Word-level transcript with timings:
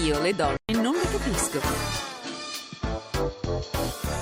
Io 0.00 0.18
le 0.22 0.34
donne 0.34 0.56
non 0.80 0.94
le 0.94 1.06
capisco. 1.10 1.60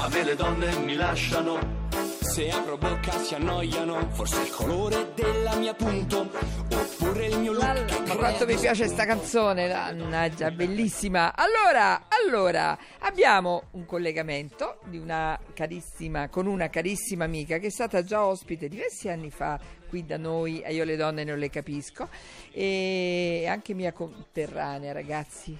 A 0.00 0.08
me 0.08 0.24
le 0.24 0.34
donne 0.34 0.76
mi 0.78 0.94
lasciano. 0.96 1.88
Se 2.20 2.50
apro 2.50 2.76
bocca 2.76 3.12
si 3.12 3.36
annoiano. 3.36 4.10
Forse 4.10 4.42
il 4.42 4.50
colore 4.50 5.12
della 5.14 5.54
mia 5.54 5.72
punto. 5.74 6.28
Oppure 6.72 7.26
il 7.26 7.38
mio 7.38 7.52
look. 7.52 7.84
che 7.84 8.02
Ma 8.04 8.16
quanto 8.16 8.46
mi 8.46 8.56
piace 8.56 8.88
sta 8.88 9.06
canzone, 9.06 9.68
mannaggia, 9.68 10.50
bellissima. 10.50 11.34
Allora, 11.36 12.06
allora, 12.08 12.76
abbiamo 12.98 13.68
un 13.72 13.86
collegamento 13.86 14.80
di 14.86 14.98
una 14.98 15.38
carissima, 15.54 16.28
con 16.28 16.46
una 16.46 16.68
carissima 16.68 17.24
amica 17.24 17.58
che 17.58 17.68
è 17.68 17.70
stata 17.70 18.02
già 18.02 18.24
ospite 18.24 18.66
diversi 18.66 19.08
anni 19.08 19.30
fa 19.30 19.58
qui 19.90 20.06
da 20.06 20.16
noi, 20.16 20.62
Io 20.68 20.84
le 20.84 20.96
donne 20.96 21.24
non 21.24 21.36
le 21.36 21.50
capisco, 21.50 22.08
e 22.52 23.44
anche 23.48 23.74
mia 23.74 23.92
conterranea, 23.92 24.92
ragazzi. 24.92 25.58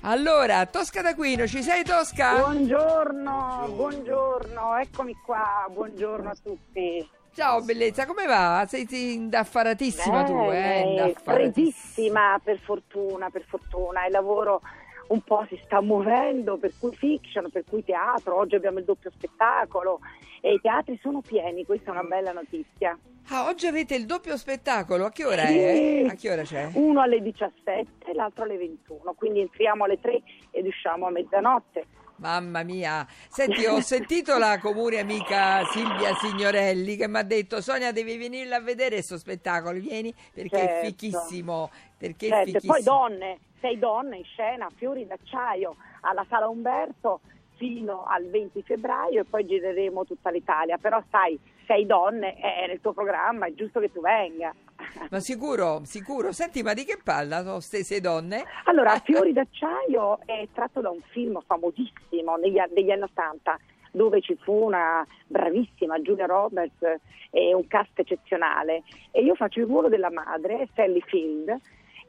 Allora, 0.00 0.66
Tosca 0.66 1.02
d'Aquino, 1.02 1.46
ci 1.46 1.62
sei 1.62 1.84
Tosca? 1.84 2.38
Buongiorno, 2.38 3.68
buongiorno, 3.70 4.76
eccomi 4.78 5.14
qua, 5.24 5.64
buongiorno 5.70 6.28
a 6.28 6.36
tutti. 6.42 7.08
Ciao 7.32 7.60
bellezza, 7.60 8.06
come 8.06 8.26
va? 8.26 8.66
Sei, 8.68 8.86
sei 8.88 9.14
indaffaratissima 9.14 10.24
tu, 10.24 10.50
eh? 10.50 10.80
Indaffaratissima. 10.80 11.34
freddissima 11.34 12.40
per 12.42 12.58
fortuna, 12.58 13.30
per 13.30 13.44
fortuna, 13.46 14.06
il 14.06 14.10
lavoro 14.10 14.62
un 15.08 15.20
po' 15.22 15.44
si 15.48 15.60
sta 15.64 15.80
muovendo, 15.80 16.56
per 16.56 16.72
cui 16.78 16.94
fiction, 16.94 17.50
per 17.50 17.64
cui 17.68 17.84
teatro, 17.84 18.36
oggi 18.36 18.54
abbiamo 18.54 18.78
il 18.78 18.84
doppio 18.84 19.10
spettacolo 19.10 20.00
e 20.40 20.54
i 20.54 20.60
teatri 20.60 20.98
sono 21.02 21.20
pieni, 21.20 21.64
questa 21.64 21.88
è 21.88 21.92
una 21.92 22.02
bella 22.02 22.32
notizia. 22.32 22.98
Ah, 23.28 23.46
oggi 23.48 23.66
avete 23.66 23.94
il 23.94 24.06
doppio 24.06 24.36
spettacolo, 24.36 25.06
a 25.06 25.10
che 25.10 25.24
ora 25.24 25.46
Sì. 25.46 25.58
è? 25.58 26.04
A 26.06 26.14
che 26.14 26.30
ora 26.30 26.42
c'è? 26.42 26.68
Uno 26.74 27.00
alle 27.00 27.20
17 27.20 28.06
e 28.06 28.14
l'altro 28.14 28.44
alle 28.44 28.56
21, 28.56 29.14
quindi 29.14 29.40
entriamo 29.40 29.84
alle 29.84 29.98
3 30.00 30.22
ed 30.52 30.66
usciamo 30.66 31.06
a 31.06 31.10
mezzanotte. 31.10 31.86
Mamma 32.18 32.62
mia, 32.62 33.06
senti, 33.28 33.66
ho 33.66 33.78
sentito 33.82 34.38
la 34.38 34.58
comune 34.58 34.98
amica 35.00 35.62
Silvia 35.66 36.14
Signorelli 36.14 36.96
che 36.96 37.08
mi 37.08 37.18
ha 37.18 37.22
detto 37.22 37.60
Sonia 37.60 37.92
devi 37.92 38.16
venirla 38.16 38.56
a 38.56 38.60
vedere 38.60 38.94
questo 38.94 39.18
spettacolo, 39.18 39.78
vieni 39.78 40.14
perché 40.32 40.56
è 40.56 40.66
Certo. 40.66 40.86
fichissimo, 40.86 41.70
perché 41.98 42.26
è 42.28 42.30
Certo, 42.30 42.48
e 42.48 42.52
fichissimo. 42.60 42.72
poi 42.72 42.82
donne, 42.82 43.38
sei 43.66 43.80
donne 43.80 44.18
in 44.18 44.24
scena, 44.24 44.70
fiori 44.76 45.08
d'acciaio 45.08 45.74
alla 46.02 46.24
Sala 46.28 46.46
Umberto 46.46 47.20
fino 47.56 48.04
al 48.04 48.24
20 48.26 48.62
febbraio 48.62 49.22
e 49.22 49.24
poi 49.24 49.44
gireremo 49.44 50.04
tutta 50.04 50.30
l'Italia. 50.30 50.78
Però 50.78 51.02
sai, 51.10 51.36
sei 51.66 51.84
donne, 51.84 52.36
è 52.36 52.66
nel 52.68 52.80
tuo 52.80 52.92
programma, 52.92 53.46
è 53.46 53.54
giusto 53.54 53.80
che 53.80 53.90
tu 53.90 54.00
venga. 54.00 54.54
Ma 55.10 55.18
sicuro, 55.18 55.80
sicuro. 55.82 56.30
Senti, 56.30 56.62
ma 56.62 56.74
di 56.74 56.84
che 56.84 56.98
parla 57.02 57.42
sono 57.42 57.58
stesse 57.58 58.00
donne? 58.00 58.44
Allora, 58.66 58.96
Fiori 59.00 59.32
d'acciaio 59.32 60.20
è 60.24 60.46
tratto 60.52 60.80
da 60.80 60.90
un 60.90 61.00
film 61.10 61.40
famosissimo 61.44 62.36
negli, 62.36 62.60
degli 62.72 62.90
anni 62.90 63.02
80 63.02 63.58
dove 63.90 64.20
ci 64.20 64.36
fu 64.42 64.52
una 64.52 65.06
bravissima 65.26 65.98
Julia 66.00 66.26
Roberts 66.26 66.82
e 67.30 67.54
un 67.54 67.66
cast 67.66 67.98
eccezionale 67.98 68.82
e 69.10 69.22
io 69.22 69.34
faccio 69.34 69.60
il 69.60 69.66
ruolo 69.66 69.88
della 69.88 70.10
madre, 70.10 70.68
Sally 70.74 71.00
Field, 71.00 71.58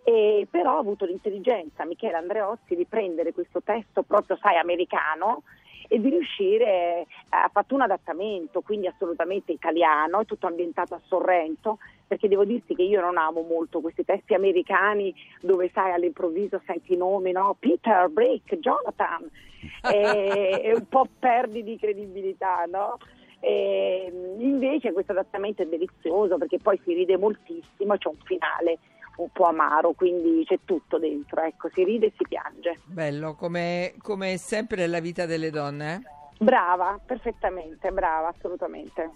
e 0.09 0.47
però 0.50 0.75
ho 0.75 0.80
avuto 0.80 1.03
l'intelligenza, 1.03 1.83
Michele 1.83 2.16
Andreozzi, 2.16 2.77
di 2.77 2.86
prendere 2.86 3.33
questo 3.33 3.61
testo 3.61 4.03
proprio, 4.03 4.38
sai, 4.38 4.55
americano 4.58 5.44
e 5.89 6.00
di 6.00 6.08
riuscire, 6.08 7.05
ha 7.27 7.50
fatto 7.52 7.75
un 7.75 7.81
adattamento, 7.81 8.61
quindi 8.61 8.88
assolutamente 8.88 9.52
italiano, 9.52 10.22
è 10.22 10.25
tutto 10.25 10.47
ambientato 10.47 10.94
a 10.94 11.02
Sorrento, 11.08 11.80
perché 12.08 12.30
devo 12.30 12.45
dirti 12.45 12.73
che 12.73 12.83
io 12.83 13.02
non 13.02 13.17
amo 13.17 13.41
molto 13.41 13.81
questi 13.81 14.05
testi 14.05 14.33
americani 14.33 15.13
dove 15.41 15.69
sai 15.73 15.91
all'improvviso 15.91 16.61
senti 16.66 16.94
i 16.94 16.97
nomi, 16.97 17.33
no? 17.33 17.58
Peter, 17.59 18.08
Brick, 18.08 18.59
Jonathan, 18.59 19.30
e, 19.91 20.61
e 20.63 20.73
un 20.73 20.88
po' 20.88 21.05
perdi 21.19 21.63
di 21.63 21.78
credibilità, 21.78 22.63
no? 22.63 22.97
E, 23.41 24.09
invece 24.38 24.94
questo 24.94 25.12
adattamento 25.12 25.63
è 25.63 25.66
delizioso 25.66 26.38
perché 26.38 26.59
poi 26.59 26.79
si 26.85 26.94
ride 26.94 27.17
moltissimo, 27.17 27.97
c'è 27.97 28.07
un 28.07 28.19
finale 28.23 28.79
un 29.17 29.29
po' 29.31 29.45
amaro, 29.45 29.94
quindi 29.94 30.44
c'è 30.45 30.59
tutto 30.66 30.97
dentro, 30.97 31.41
ecco, 31.41 31.69
si 31.73 31.83
ride 31.83 32.07
e 32.07 32.13
si 32.17 32.25
piange. 32.28 32.79
Bello, 32.85 33.35
come, 33.35 33.94
come 34.00 34.38
sempre 34.38 34.88
la 34.88 35.00
vita 35.00 35.25
delle 35.25 35.50
donne. 35.50 35.95
eh? 35.95 36.44
Brava, 36.44 37.00
perfettamente, 37.03 37.91
brava, 37.91 38.29
assolutamente. 38.29 39.11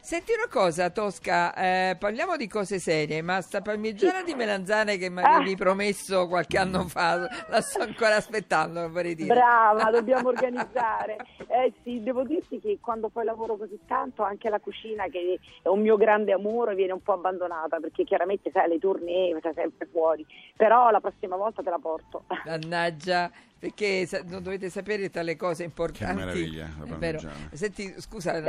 Senti 0.00 0.32
una 0.32 0.48
cosa, 0.48 0.90
Tosca, 0.90 1.54
eh, 1.54 1.96
parliamo 1.98 2.36
di 2.36 2.48
cose 2.48 2.78
serie, 2.78 3.20
ma 3.20 3.40
sta 3.42 3.60
parmigiana 3.60 4.22
di 4.22 4.34
melanzane 4.34 4.96
che 4.96 5.10
mi 5.10 5.22
avevi 5.22 5.54
promesso 5.54 6.26
qualche 6.28 6.56
anno 6.56 6.84
fa, 6.88 7.28
la 7.48 7.60
sto 7.60 7.82
ancora 7.82 8.16
aspettando, 8.16 8.88
vorrei 8.88 9.14
dire. 9.14 9.34
Brava, 9.34 9.90
dobbiamo 9.90 10.28
organizzare. 10.30 11.16
Eh 11.48 11.72
sì, 11.82 12.02
devo 12.02 12.22
dirti 12.22 12.58
che 12.58 12.78
quando 12.80 13.08
poi 13.08 13.24
lavoro 13.24 13.56
così 13.56 13.78
tanto 13.86 14.22
anche 14.22 14.48
la 14.48 14.60
cucina, 14.60 15.08
che 15.08 15.38
è 15.62 15.68
un 15.68 15.80
mio 15.80 15.96
grande 15.96 16.32
amore, 16.32 16.74
viene 16.74 16.92
un 16.92 17.02
po' 17.02 17.12
abbandonata 17.12 17.78
perché 17.78 18.04
chiaramente 18.04 18.50
sai, 18.50 18.68
le 18.68 18.78
tournée, 18.78 19.38
sei 19.42 19.52
sempre 19.54 19.86
fuori. 19.90 20.24
Però 20.56 20.90
la 20.90 21.00
prossima 21.00 21.36
volta 21.36 21.62
te 21.62 21.70
la 21.70 21.78
porto. 21.78 22.24
Mannaggia, 22.46 23.30
perché 23.58 24.06
sa- 24.06 24.22
non 24.24 24.42
dovete 24.42 24.70
sapere 24.70 25.10
tra 25.10 25.22
le 25.22 25.36
cose 25.36 25.64
importanti. 25.64 26.14
Che 26.20 26.24
meraviglia, 26.24 26.68
la 26.78 26.84
È 26.84 26.98
vero. 26.98 27.18
parmigiana. 27.20 27.50
Senti, 27.52 27.94
scusa, 27.98 28.34
È 28.34 28.40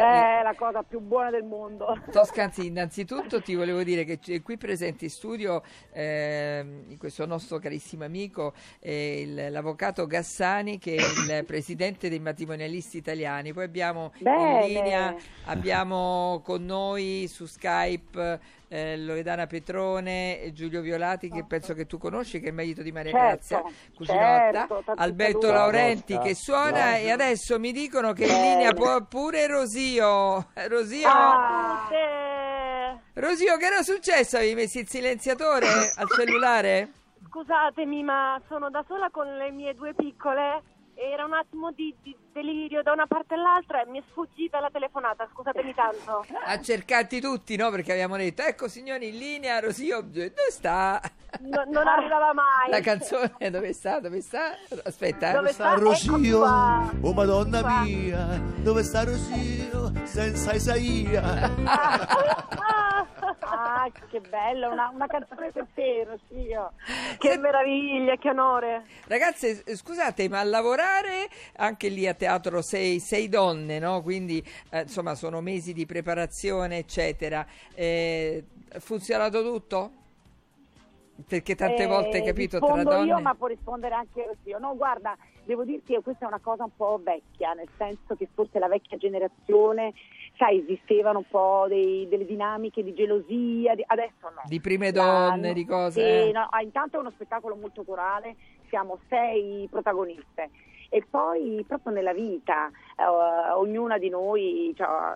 la 0.44 0.54
cosa 0.56 0.84
più 0.84 1.00
buona 1.00 1.30
del 1.32 1.44
mondo. 1.44 1.98
Toscanzi, 2.12 2.66
innanzitutto 2.68 3.42
ti 3.42 3.56
volevo 3.56 3.82
dire 3.84 4.04
che 4.04 4.20
c'è 4.20 4.42
qui 4.42 4.58
presente 4.58 5.06
in 5.06 5.10
studio 5.12 5.64
ehm, 5.92 6.98
questo 6.98 7.26
nostro 7.26 7.60
carissimo 7.60 8.04
amico, 8.06 8.54
eh, 8.80 9.22
il- 9.22 9.52
l'avvocato 9.52 10.06
Gassani, 10.06 10.78
che 10.78 10.96
è 10.96 11.02
il 11.02 11.46
presidente 11.46 12.10
dei 12.10 12.20
matrimonialisti 12.20 12.98
italiani. 12.98 13.54
Poi 13.54 13.64
abbiamo 13.66 14.14
Bene. 14.20 14.66
in 14.68 14.74
linea, 14.74 15.16
abbiamo 15.46 16.42
con 16.44 16.64
noi 16.66 17.28
su 17.28 17.46
Skype 17.46 18.40
eh, 18.70 18.98
Loredana 18.98 19.48
Petrone 19.48 20.40
e 20.40 20.54
Giulio 20.54 20.82
Violati, 20.82 21.30
che 21.30 21.44
penso 21.44 21.74
che 21.74 21.86
tu 21.86 21.98
conosci, 21.98 22.40
che 22.40 22.46
è 22.46 22.50
il 22.50 22.56
marito 22.56 22.82
di 22.82 22.92
Maria 22.92 23.12
Certo, 23.12 23.28
Grazia, 23.28 23.64
cuginotta, 23.96 24.68
certo, 24.68 24.84
Alberto 24.96 25.42
saluti. 25.42 25.58
Laurenti 25.58 26.18
che 26.20 26.36
suona 26.36 26.96
e 26.98 27.12
adesso 27.12 27.60
mi 27.60 27.72
dicono 27.72 28.14
che 28.14 28.26
in 28.26 28.42
linea 28.42 28.74
può 28.74 29.04
pure 29.06 29.48
Rosio. 29.48 30.52
Rosio. 30.70 31.08
Ah, 31.08 31.90
Rosio, 33.14 33.58
che 33.58 33.66
era 33.66 33.82
successo? 33.82 34.38
Avevi 34.38 34.54
messo 34.54 34.80
il 34.80 34.88
silenziatore 34.88 35.68
al 35.96 36.08
cellulare? 36.08 36.92
Scusatemi, 37.28 38.04
ma 38.04 38.40
sono 38.48 38.70
da 38.70 38.84
sola 38.88 39.10
con 39.10 39.28
le 39.36 39.52
mie 39.52 39.74
due 39.74 39.94
piccole. 39.94 40.62
Era 41.02 41.24
un 41.24 41.34
attimo 41.34 41.72
di, 41.72 41.96
di 42.04 42.14
delirio 42.34 42.84
da 42.84 42.92
una 42.92 43.08
parte 43.08 43.34
all'altra 43.36 43.82
e 43.82 43.86
mi 43.90 44.00
è 44.00 44.04
sfuggita 44.10 44.60
la 44.60 44.70
telefonata. 44.70 45.30
Scusatemi 45.32 45.74
tanto. 45.74 46.26
A 46.44 46.60
cercarti 46.60 47.22
tutti, 47.22 47.56
no? 47.56 47.70
Perché 47.70 47.94
abbiamo 47.94 48.18
detto, 48.18 48.42
ecco 48.42 48.68
signori, 48.68 49.08
in 49.08 49.18
linea, 49.18 49.60
Rosio, 49.62 50.02
dove 50.02 50.34
sta? 50.50 51.00
No- 51.40 51.64
non 51.70 51.88
arrivava 51.88 52.34
mai. 52.34 52.70
La 52.70 52.82
canzone, 52.82 53.50
dove 53.50 53.72
sta? 53.72 54.02
Dove 54.02 54.20
sta? 54.20 54.52
Aspetta, 54.84 55.30
eh. 55.30 55.34
Dove 55.36 55.54
sta? 55.54 55.72
Eccomi 55.72 55.88
Rosio, 55.88 56.44
oh 57.02 57.14
madonna 57.14 57.62
Qua. 57.62 57.82
mia, 57.84 58.42
dove 58.58 58.84
sta 58.84 59.06
Rosio 59.06 59.94
senza 60.04 60.54
Isaia? 60.54 61.50
ah, 63.64 63.92
che 64.10 64.22
bella, 64.22 64.70
una, 64.70 64.90
una 64.94 65.08
canzone 65.08 65.52
per 65.52 65.68
te, 65.74 66.06
Rossio. 66.06 66.74
Che 67.18 67.38
meraviglia, 67.38 68.16
che 68.16 68.30
onore. 68.30 68.86
Ragazze, 69.08 69.64
eh, 69.64 69.76
scusate, 69.76 70.30
ma 70.30 70.40
a 70.40 70.44
lavorare 70.44 71.28
anche 71.58 71.90
lì 71.90 72.08
a 72.08 72.14
teatro 72.14 72.62
sei, 72.62 73.00
sei 73.00 73.30
donne, 73.30 73.80
no? 73.80 74.02
Quindi 74.02 74.44
eh, 74.72 74.82
insomma 74.82 75.16
sono 75.16 75.42
mesi 75.42 75.74
di 75.74 75.86
preparazione, 75.86 76.78
eccetera. 76.78 77.46
Eh, 77.74 78.44
funzionato 78.80 79.44
tutto? 79.44 79.92
Perché 81.28 81.54
tante 81.56 81.84
Eh, 81.84 81.88
volte, 81.88 82.24
capito, 82.24 82.60
tra 82.60 82.82
donne... 82.82 83.06
io, 83.06 83.20
ma 83.20 83.34
può 83.36 83.48
rispondere 83.48 83.94
anche 83.94 84.26
Rossio. 84.26 84.58
No, 84.58 84.76
guarda, 84.78 85.18
devo 85.44 85.66
dirti 85.66 85.94
che 85.94 86.02
questa 86.02 86.24
è 86.24 86.28
una 86.28 86.40
cosa 86.40 86.64
un 86.64 86.76
po' 86.76 86.98
vecchia, 87.04 87.52
nel 87.54 87.68
senso 87.78 88.16
che 88.16 88.30
forse 88.34 88.58
la 88.58 88.70
vecchia 88.70 88.96
generazione, 88.98 89.94
sai, 90.40 90.62
esistevano 90.62 91.20
un 91.20 91.28
po' 91.30 91.66
dei- 91.68 92.08
delle 92.08 92.26
dinamiche 92.26 92.82
di 92.82 92.94
gelosia, 92.94 93.76
di- 93.76 93.84
adesso 93.86 94.30
no. 94.30 94.42
Di 94.46 94.62
prime 94.62 94.94
donne, 94.94 95.52
di 95.52 95.66
cose... 95.66 96.02
Sì, 96.24 96.30
eh. 96.30 96.32
no, 96.32 96.48
ah, 96.50 96.62
intanto 96.62 96.96
è 96.96 97.00
uno 97.02 97.12
spettacolo 97.12 97.58
molto 97.58 97.84
corale, 97.84 98.38
siamo 98.70 99.00
sei 99.10 99.68
protagoniste. 99.70 100.50
E 100.90 101.06
poi 101.08 101.64
proprio 101.68 101.94
nella 101.94 102.14
vita, 102.14 102.70
eh, 102.98 103.52
ognuna 103.54 103.98
di 103.98 104.10
noi 104.10 104.74
ha 104.80 105.16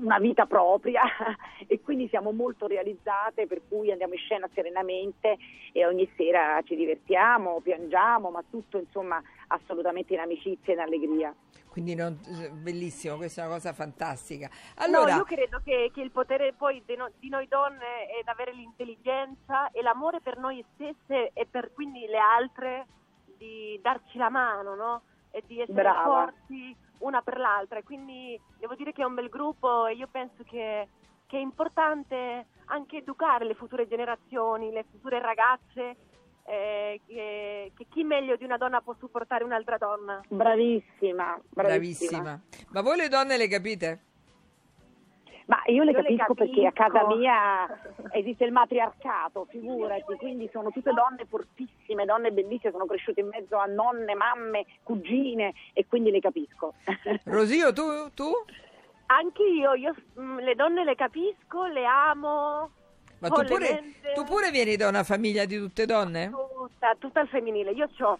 una 0.00 0.18
vita 0.18 0.46
propria 0.46 1.02
e 1.66 1.80
quindi 1.80 2.08
siamo 2.08 2.30
molto 2.30 2.66
realizzate 2.66 3.46
per 3.46 3.62
cui 3.66 3.90
andiamo 3.90 4.12
in 4.12 4.20
scena 4.20 4.48
serenamente 4.52 5.36
e 5.72 5.86
ogni 5.86 6.10
sera 6.16 6.60
ci 6.62 6.76
divertiamo, 6.76 7.60
piangiamo, 7.60 8.30
ma 8.30 8.44
tutto 8.48 8.78
insomma 8.78 9.22
assolutamente 9.48 10.12
in 10.12 10.20
amicizia 10.20 10.72
e 10.72 10.76
in 10.76 10.80
allegria. 10.80 11.34
Quindi 11.68 11.94
non- 11.94 12.18
bellissimo, 12.60 13.16
questa 13.16 13.42
è 13.42 13.44
una 13.46 13.54
cosa 13.54 13.72
fantastica. 13.72 14.48
No, 14.48 14.84
Allora, 14.84 15.16
io 15.16 15.24
credo 15.24 15.60
che, 15.64 15.90
che 15.94 16.00
il 16.00 16.10
potere 16.10 16.52
poi 16.52 16.82
di, 16.84 16.96
no- 16.96 17.10
di 17.18 17.28
noi 17.28 17.46
donne 17.48 18.06
è 18.06 18.22
avere 18.24 18.52
l'intelligenza 18.52 19.70
e 19.70 19.82
l'amore 19.82 20.20
per 20.20 20.38
noi 20.38 20.64
stesse 20.74 21.30
e 21.32 21.46
per 21.46 21.72
quindi 21.72 22.06
le 22.06 22.18
altre 22.18 22.86
di 23.38 23.78
darci 23.80 24.18
la 24.18 24.28
mano, 24.28 24.74
no? 24.74 25.02
E 25.30 25.42
di 25.46 25.60
essere 25.60 25.82
Brava. 25.82 26.02
forti 26.02 26.76
una 26.98 27.22
per 27.22 27.38
l'altra. 27.38 27.78
E 27.78 27.84
quindi 27.84 28.38
devo 28.58 28.74
dire 28.74 28.92
che 28.92 29.02
è 29.02 29.06
un 29.06 29.14
bel 29.14 29.28
gruppo 29.28 29.86
e 29.86 29.94
io 29.94 30.08
penso 30.10 30.42
che, 30.44 30.88
che 31.26 31.36
è 31.36 31.40
importante 31.40 32.46
anche 32.66 32.98
educare 32.98 33.44
le 33.44 33.54
future 33.54 33.88
generazioni, 33.88 34.70
le 34.70 34.84
future 34.90 35.20
ragazze, 35.20 35.96
eh, 36.44 37.00
che, 37.06 37.72
che 37.76 37.86
chi 37.88 38.04
meglio 38.04 38.36
di 38.36 38.44
una 38.44 38.56
donna 38.56 38.80
può 38.80 38.94
supportare 38.98 39.44
un'altra 39.44 39.78
donna. 39.78 40.20
Bravissima, 40.28 41.40
bravissima. 41.48 41.50
Bravissima. 41.50 42.42
Ma 42.70 42.80
voi 42.80 42.96
le 42.96 43.08
donne 43.08 43.36
le 43.36 43.48
capite? 43.48 44.02
Ma 45.48 45.62
io 45.66 45.82
le 45.82 45.92
Io 45.92 45.96
le 45.96 46.02
capisco 46.02 46.34
perché 46.34 46.66
a 46.66 46.72
casa 46.72 46.98
capisco. 47.00 47.16
mia 47.16 47.80
esiste 48.10 48.44
il 48.44 48.52
matriarcato, 48.52 49.46
figurati, 49.48 50.14
quindi 50.18 50.46
sono 50.52 50.70
tutte 50.70 50.92
donne 50.92 51.24
fortissime, 51.26 52.04
donne 52.04 52.32
bellissime, 52.32 52.70
sono 52.70 52.84
cresciute 52.84 53.20
in 53.20 53.28
mezzo 53.28 53.56
a 53.56 53.64
nonne, 53.64 54.14
mamme, 54.14 54.66
cugine 54.82 55.54
e 55.72 55.86
quindi 55.86 56.10
le 56.10 56.20
capisco. 56.20 56.74
Rosio, 57.24 57.72
tu? 57.72 58.10
tu? 58.12 58.30
Anch'io, 59.06 59.72
io 59.72 59.94
mm, 60.20 60.38
le 60.40 60.54
donne 60.54 60.84
le 60.84 60.94
capisco, 60.94 61.64
le 61.64 61.86
amo. 61.86 62.70
Ma 63.20 63.28
tu 63.30 63.42
pure, 63.44 63.82
tu 64.14 64.24
pure 64.24 64.50
vieni 64.50 64.76
da 64.76 64.86
una 64.86 65.02
famiglia 65.02 65.46
di 65.46 65.56
tutte 65.56 65.86
donne? 65.86 66.28
Tutta, 66.28 66.94
tutta 66.98 67.20
al 67.20 67.28
femminile. 67.28 67.70
Io 67.70 67.88
ho 68.00 68.18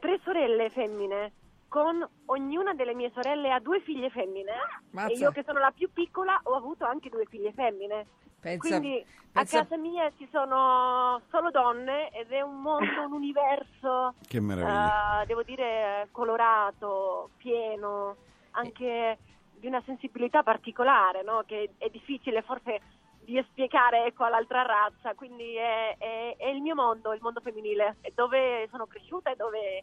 tre 0.00 0.18
sorelle 0.24 0.70
femmine, 0.70 1.32
con 1.74 2.08
ognuna 2.26 2.72
delle 2.72 2.94
mie 2.94 3.10
sorelle 3.12 3.50
ha 3.50 3.58
due 3.58 3.80
figlie 3.80 4.08
femmine. 4.08 4.52
Mazza. 4.92 5.12
E 5.12 5.16
io 5.16 5.32
che 5.32 5.42
sono 5.44 5.58
la 5.58 5.72
più 5.74 5.92
piccola 5.92 6.38
ho 6.44 6.54
avuto 6.54 6.84
anche 6.84 7.08
due 7.10 7.24
figlie 7.24 7.52
femmine. 7.52 8.06
Pensa, 8.38 8.58
Quindi 8.78 9.04
pensa- 9.32 9.58
a 9.58 9.62
casa 9.64 9.76
mia 9.76 10.08
ci 10.16 10.28
sono 10.30 11.20
solo 11.30 11.50
donne 11.50 12.10
ed 12.10 12.30
è 12.30 12.42
un 12.42 12.60
mondo, 12.60 13.02
un 13.06 13.10
universo, 13.12 14.14
Che 14.24 14.38
meraviglia. 14.38 15.22
eh, 15.22 15.26
devo 15.26 15.42
dire, 15.42 16.06
colorato, 16.12 17.30
pieno, 17.38 18.18
anche 18.52 19.18
di 19.58 19.66
una 19.66 19.82
sensibilità 19.84 20.44
particolare, 20.44 21.24
no? 21.24 21.42
che 21.44 21.70
è 21.78 21.88
difficile 21.88 22.42
forse 22.42 22.80
di 23.24 23.44
spiegare 23.50 24.04
ecco, 24.04 24.22
all'altra 24.22 24.62
razza. 24.62 25.14
Quindi 25.16 25.56
è, 25.56 25.96
è- 25.98 26.36
è 26.38 26.46
il 26.50 26.60
mio 26.62 26.76
mondo, 26.76 27.12
il 27.12 27.20
mondo 27.20 27.40
femminile, 27.40 27.96
è 28.00 28.12
dove 28.14 28.68
sono 28.70 28.86
cresciuta 28.86 29.32
e 29.32 29.34
dove, 29.34 29.82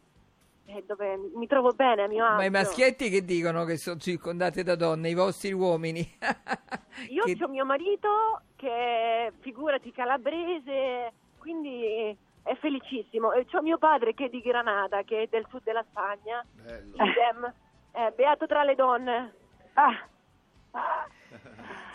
dove 0.86 1.18
mi 1.36 1.48
trovo 1.48 1.72
bene 1.72 2.04
a 2.04 2.08
mio 2.08 2.26
agio. 2.26 2.36
Ma 2.36 2.46
i 2.46 2.50
maschietti 2.50 3.10
che 3.10 3.24
dicono 3.26 3.66
che 3.66 3.78
sono 3.78 4.00
circondati 4.00 4.64
da 4.64 4.76
donne, 4.76 5.10
i 5.10 5.14
vostri 5.14 5.52
uomini? 5.52 6.00
Io 7.10 7.24
Che- 7.24 7.38
ho 7.44 7.48
mio 7.48 7.66
marito 7.66 8.42
che 8.56 9.32
figurati 9.40 9.92
calabrese, 9.92 11.12
quindi 11.38 12.16
è 12.44 12.56
felicissimo. 12.56 13.34
E 13.34 13.46
c'ho 13.46 13.62
mio 13.62 13.78
padre 13.78 14.14
che 14.14 14.26
è 14.26 14.30
di 14.30 14.40
Granada, 14.42 15.04
che 15.04 15.24
è 15.24 15.28
del 15.28 15.46
sud 15.50 15.64
della 15.64 15.84
Spagna. 15.90 16.44
Idem. 16.94 17.54
Eh, 17.94 18.14
beato 18.16 18.48
tra 18.48 18.64
le 18.64 18.76
donne. 18.76 19.34
Ah, 19.74 20.08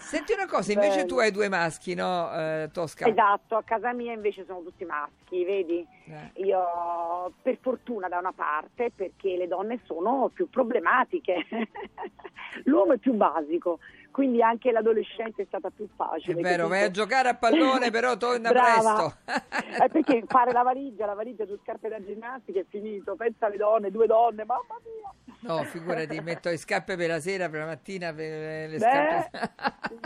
Senti 0.06 0.32
una 0.32 0.46
cosa, 0.46 0.70
invece 0.70 0.98
Bello. 0.98 1.06
tu 1.08 1.18
hai 1.18 1.32
due 1.32 1.48
maschi, 1.48 1.94
no, 1.94 2.32
eh, 2.32 2.70
Tosca? 2.72 3.08
esatto, 3.08 3.56
a 3.56 3.64
casa 3.64 3.92
mia 3.92 4.12
invece 4.12 4.44
sono 4.46 4.62
tutti 4.62 4.84
maschi, 4.84 5.44
vedi? 5.44 5.84
Eh. 6.06 6.42
Io 6.44 7.32
per 7.42 7.58
fortuna 7.60 8.06
da 8.06 8.18
una 8.18 8.30
parte 8.32 8.92
perché 8.94 9.36
le 9.36 9.48
donne 9.48 9.80
sono 9.84 10.30
più 10.32 10.48
problematiche, 10.48 11.44
l'uomo 12.66 12.92
è 12.92 12.98
più 12.98 13.14
basico, 13.14 13.80
quindi 14.12 14.40
anche 14.42 14.70
l'adolescenza 14.70 15.42
è 15.42 15.44
stata 15.46 15.70
più 15.70 15.86
È 15.86 15.88
facile. 15.96 16.40
vero, 16.40 16.68
vai 16.68 16.84
a 16.84 16.90
giocare 16.92 17.28
a 17.30 17.34
pallone, 17.34 17.90
però 17.90 18.16
torna 18.16 18.50
presto. 18.54 19.16
Eh, 19.78 19.88
perché 19.90 20.24
fare 20.26 20.52
la 20.52 20.62
valigia, 20.62 21.04
la 21.04 21.12
valigia 21.12 21.44
su 21.44 21.58
scarpe 21.62 21.88
da 21.90 22.02
ginnastica 22.02 22.60
è 22.60 22.64
finito, 22.66 23.14
pensa 23.14 23.44
alle 23.44 23.58
donne, 23.58 23.90
due 23.90 24.06
donne, 24.06 24.44
mamma 24.44 24.80
mia. 24.82 25.34
No, 25.40 25.64
figurati, 25.64 26.18
metto 26.20 26.48
le 26.48 26.56
scarpe 26.56 26.96
per 26.96 27.08
la 27.08 27.20
sera, 27.20 27.50
per 27.50 27.60
la 27.60 27.66
mattina, 27.66 28.12
per 28.14 28.70
le 28.70 28.78
Beh. 28.78 28.78
scarpe... 28.78 29.52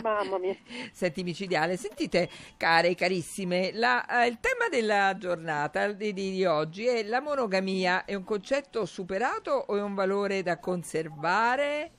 Mamma 0.03 0.37
mia. 0.37 0.55
Senti 0.91 1.23
micidiale, 1.23 1.77
sentite 1.77 2.29
care, 2.57 2.93
carissime, 2.95 3.71
la- 3.73 4.23
eh, 4.23 4.27
il 4.27 4.39
tema 4.39 4.67
della 4.69 5.15
giornata 5.17 5.91
di, 5.91 6.13
di- 6.13 6.31
di 6.31 6.45
oggi 6.45 6.85
è 6.85 7.03
la 7.03 7.21
monogamia, 7.21 8.05
è 8.05 8.13
un 8.13 8.23
concetto 8.23 8.85
superato 8.85 9.51
o 9.51 9.75
è 9.77 9.81
un 9.81 9.93
valore 9.93 10.43
da 10.43 10.57
conservare? 10.59 11.91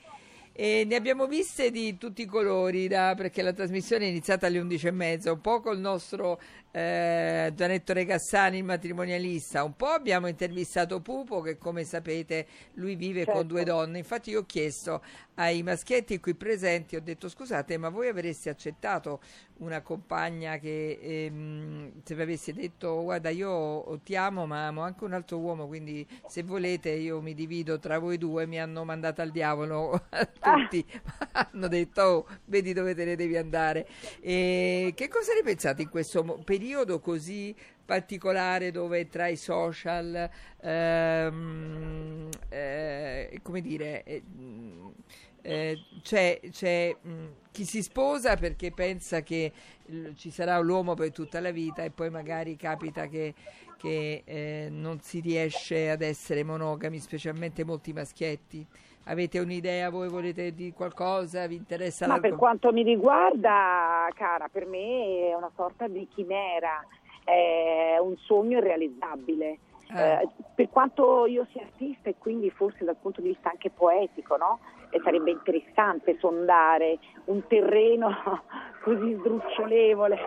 E 0.55 0.84
ne 0.87 0.96
abbiamo 0.96 1.26
viste 1.26 1.70
di 1.70 1.96
tutti 1.96 2.23
i 2.23 2.26
colori, 2.26 2.87
da- 2.87 3.14
perché 3.17 3.40
la 3.40 3.55
trasmissione 3.55 4.05
è 4.05 4.08
iniziata 4.08 4.46
alle 4.46 4.61
11.30, 4.61 5.31
un 5.31 5.40
po' 5.40 5.61
col 5.61 5.79
nostro 5.79 6.38
eh, 6.72 7.52
Gianetto 7.54 7.92
Regassani, 7.92 8.56
il 8.58 8.64
matrimonialista, 8.64 9.62
un 9.62 9.76
po' 9.76 9.86
abbiamo 9.88 10.26
intervistato 10.26 11.00
Pupo, 11.00 11.40
che 11.42 11.58
come 11.58 11.84
sapete 11.84 12.46
lui 12.74 12.96
vive 12.96 13.24
con 13.24 13.34
Certo. 13.34 13.48
due 13.48 13.64
donne, 13.64 13.98
infatti 13.98 14.30
io 14.30 14.40
ho 14.40 14.46
chiesto 14.46 15.02
ai 15.34 15.62
maschietti 15.62 16.19
qui 16.19 16.34
presenti, 16.34 16.96
ho 16.96 17.00
detto 17.00 17.28
scusate 17.28 17.76
ma 17.78 17.88
voi 17.88 18.08
avreste 18.08 18.50
accettato 18.50 19.20
una 19.58 19.80
compagna 19.80 20.58
che 20.58 20.98
ehm, 21.00 22.02
se 22.02 22.14
vi 22.14 22.22
avesse 22.22 22.52
detto 22.52 23.02
guarda 23.02 23.30
io 23.30 24.00
ti 24.02 24.16
amo 24.16 24.44
ma 24.46 24.66
amo 24.66 24.82
anche 24.82 25.04
un 25.04 25.12
altro 25.12 25.38
uomo 25.38 25.66
quindi 25.69 26.06
se 26.26 26.42
volete 26.42 26.90
io 26.90 27.20
mi 27.22 27.32
divido 27.34 27.78
tra 27.78 27.98
voi 27.98 28.19
due 28.19 28.46
mi 28.46 28.60
hanno 28.60 28.84
mandato 28.84 29.22
al 29.22 29.30
diavolo. 29.30 30.06
Tutti 30.40 30.84
hanno 31.32 31.69
detto 31.69 32.02
oh, 32.02 32.26
vedi 32.46 32.72
dove 32.72 32.94
te 32.94 33.04
ne 33.04 33.16
devi 33.16 33.36
andare 33.36 33.86
e 34.20 34.92
che 34.94 35.08
cosa 35.08 35.32
ne 35.34 35.42
pensate 35.42 35.82
in 35.82 35.88
questo 35.88 36.24
mo- 36.24 36.42
periodo 36.62 37.00
così 37.00 37.53
particolare 37.85 38.70
dove 38.70 39.09
tra 39.09 39.26
i 39.26 39.37
social 39.37 40.31
ehm, 40.61 42.29
eh, 42.49 43.41
come 43.43 43.61
dire 43.61 44.05
eh, 44.05 44.23
eh, 45.43 45.79
c'è, 46.03 46.38
c'è, 46.53 46.97
mh, 47.03 47.11
chi 47.50 47.64
si 47.64 47.82
sposa 47.82 48.37
perché 48.37 48.70
pensa 48.70 49.23
che 49.23 49.53
l- 49.87 50.12
ci 50.14 50.31
sarà 50.31 50.56
l'uomo 50.61 50.94
per 50.94 51.11
tutta 51.11 51.41
la 51.41 51.50
vita 51.50 51.82
e 51.82 51.91
poi 51.91 52.11
magari 52.11 52.55
capita 52.55 53.08
che, 53.08 53.35
che, 53.76 54.23
eh, 54.25 54.69
non 54.70 55.00
si 55.00 55.19
riesce 55.19 55.91
ad 55.91 56.03
essere 56.03 56.44
monogami, 56.44 57.00
specialmente 57.00 57.65
molti 57.65 57.93
maschietti. 57.93 58.65
Avete 59.06 59.40
un'idea? 59.40 59.90
Voi 59.90 60.08
volete 60.08 60.54
di 60.54 60.72
qualcosa? 60.72 61.46
Vi 61.46 61.56
interessa 61.56 62.06
Ma 62.06 62.20
per 62.20 62.37
quanto 62.37 62.72
mi 62.72 62.82
riguarda, 62.82 64.08
cara, 64.14 64.49
per 64.49 64.66
me 64.66 65.31
è 65.31 65.34
una 65.34 65.50
sorta 65.56 65.88
di 65.88 66.06
chimera, 66.08 66.84
è 67.25 67.96
un 68.00 68.16
sogno 68.19 68.58
irrealizzabile. 68.58 69.58
Eh. 69.94 70.12
Eh, 70.22 70.28
per 70.54 70.70
quanto 70.70 71.26
io 71.26 71.46
sia 71.50 71.62
artista 71.62 72.08
e 72.08 72.15
quindi 72.17 72.48
forse 72.50 72.84
dal 72.84 72.96
punto 72.96 73.20
di 73.20 73.29
vista 73.29 73.50
anche 73.50 73.70
poetico, 73.70 74.36
no? 74.36 74.60
E 74.91 75.00
sarebbe 75.03 75.31
interessante 75.31 76.17
sondare 76.19 76.98
un 77.24 77.44
terreno 77.46 78.10
così 78.84 79.15
sdrucciolevole, 79.15 80.19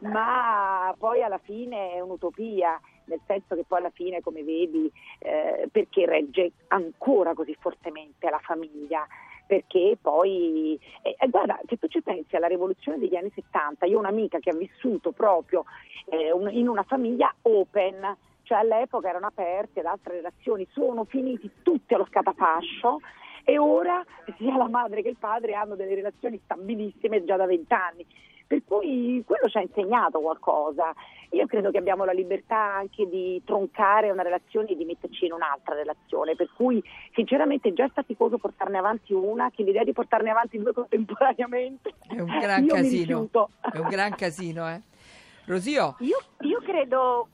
ma 0.00 0.92
poi 0.98 1.22
alla 1.22 1.38
fine 1.38 1.92
è 1.92 2.00
un'utopia, 2.00 2.78
nel 3.06 3.20
senso 3.26 3.54
che 3.54 3.64
poi 3.66 3.78
alla 3.78 3.90
fine, 3.90 4.20
come 4.20 4.42
vedi, 4.42 4.90
eh, 5.18 5.68
perché 5.70 6.06
regge 6.06 6.52
ancora 6.68 7.34
così 7.34 7.56
fortemente 7.58 8.28
la 8.30 8.40
famiglia? 8.40 9.06
Perché 9.46 9.96
poi, 10.00 10.78
eh, 11.02 11.14
eh, 11.18 11.28
guarda, 11.28 11.58
se 11.66 11.76
tu 11.76 11.86
ci 11.86 12.02
pensi 12.02 12.34
alla 12.34 12.48
rivoluzione 12.48 12.98
degli 12.98 13.14
anni 13.14 13.30
70, 13.32 13.86
io 13.86 13.96
ho 13.96 14.00
un'amica 14.00 14.38
che 14.40 14.50
ha 14.50 14.56
vissuto 14.56 15.12
proprio 15.12 15.64
eh, 16.08 16.30
un- 16.32 16.50
in 16.52 16.68
una 16.68 16.82
famiglia 16.84 17.32
open, 17.42 18.16
cioè 18.42 18.58
all'epoca 18.58 19.08
erano 19.08 19.26
aperte 19.26 19.80
ad 19.80 19.86
altre 19.86 20.14
relazioni, 20.14 20.66
sono 20.70 21.04
finiti 21.04 21.50
tutti 21.62 21.94
allo 21.94 22.06
scatafascio 22.06 23.00
e 23.44 23.58
ora 23.58 24.04
sia 24.38 24.56
la 24.56 24.68
madre 24.68 25.02
che 25.02 25.08
il 25.08 25.16
padre 25.18 25.54
hanno 25.54 25.74
delle 25.76 25.94
relazioni 25.94 26.40
stabilissime 26.44 27.24
già 27.24 27.36
da 27.36 27.46
vent'anni. 27.46 28.04
Per 28.46 28.62
cui 28.64 29.22
quello 29.26 29.48
ci 29.48 29.58
ha 29.58 29.60
insegnato 29.60 30.20
qualcosa. 30.20 30.94
Io 31.30 31.46
credo 31.46 31.70
che 31.72 31.78
abbiamo 31.78 32.04
la 32.04 32.12
libertà 32.12 32.56
anche 32.56 33.08
di 33.08 33.42
troncare 33.44 34.10
una 34.10 34.22
relazione 34.22 34.70
e 34.70 34.76
di 34.76 34.84
metterci 34.84 35.26
in 35.26 35.32
un'altra 35.32 35.74
relazione, 35.74 36.36
per 36.36 36.48
cui 36.54 36.82
sinceramente 37.12 37.70
è 37.70 37.72
già 37.72 37.88
faticoso 37.88 38.38
portarne 38.38 38.78
avanti 38.78 39.12
una, 39.12 39.50
che 39.50 39.64
l'idea 39.64 39.82
di 39.82 39.92
portarne 39.92 40.30
avanti 40.30 40.58
due 40.58 40.72
contemporaneamente. 40.74 41.94
È 42.06 42.20
un 42.20 42.38
gran 42.38 42.64
io 42.64 42.74
casino. 42.74 43.28
È 43.60 43.78
un 43.78 43.88
gran 43.88 44.14
casino, 44.14 44.68
eh. 44.68 44.80
Rosio, 45.46 45.96
Io, 46.00 46.18
io 46.40 46.60
credo, 46.60 47.28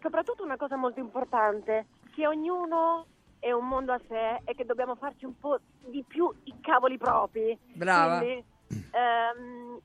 soprattutto 0.00 0.42
una 0.42 0.56
cosa 0.56 0.76
molto 0.76 1.00
importante, 1.00 1.86
che 2.14 2.26
ognuno 2.26 3.06
è 3.38 3.52
un 3.52 3.66
mondo 3.66 3.92
a 3.92 4.00
sé 4.08 4.40
e 4.44 4.54
che 4.54 4.64
dobbiamo 4.64 4.94
farci 4.94 5.24
un 5.24 5.38
po' 5.38 5.58
di 5.86 6.04
più 6.06 6.30
i 6.44 6.54
cavoli 6.60 6.98
propri. 6.98 7.58
brava. 7.74 8.18
Quindi, 8.18 8.44
ehm, 8.92 9.80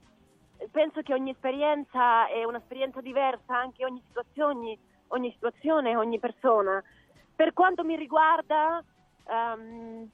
penso 0.71 1.01
che 1.01 1.13
ogni 1.13 1.31
esperienza 1.31 2.27
è 2.27 2.43
un'esperienza 2.43 3.01
diversa, 3.01 3.57
anche 3.57 3.85
ogni 3.85 4.01
situazione, 4.07 4.77
ogni 5.07 5.31
situazione, 5.31 5.95
ogni 5.95 6.19
persona. 6.19 6.81
Per 7.35 7.53
quanto 7.53 7.83
mi 7.83 7.95
riguarda, 7.95 8.83
ehm, 9.27 10.09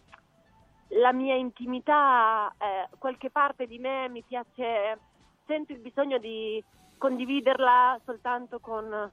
la 0.90 1.14
mia 1.14 1.36
intimità, 1.36 2.54
eh, 2.58 2.90
qualche 2.98 3.30
parte 3.30 3.66
di 3.68 3.80
me 3.80 4.10
mi 4.10 4.24
piace, 4.28 5.00
sento 5.46 5.72
il 5.72 5.80
bisogno 5.80 6.18
di 6.18 6.64
condividerla 6.98 8.00
soltanto 8.06 8.60
con 8.60 9.12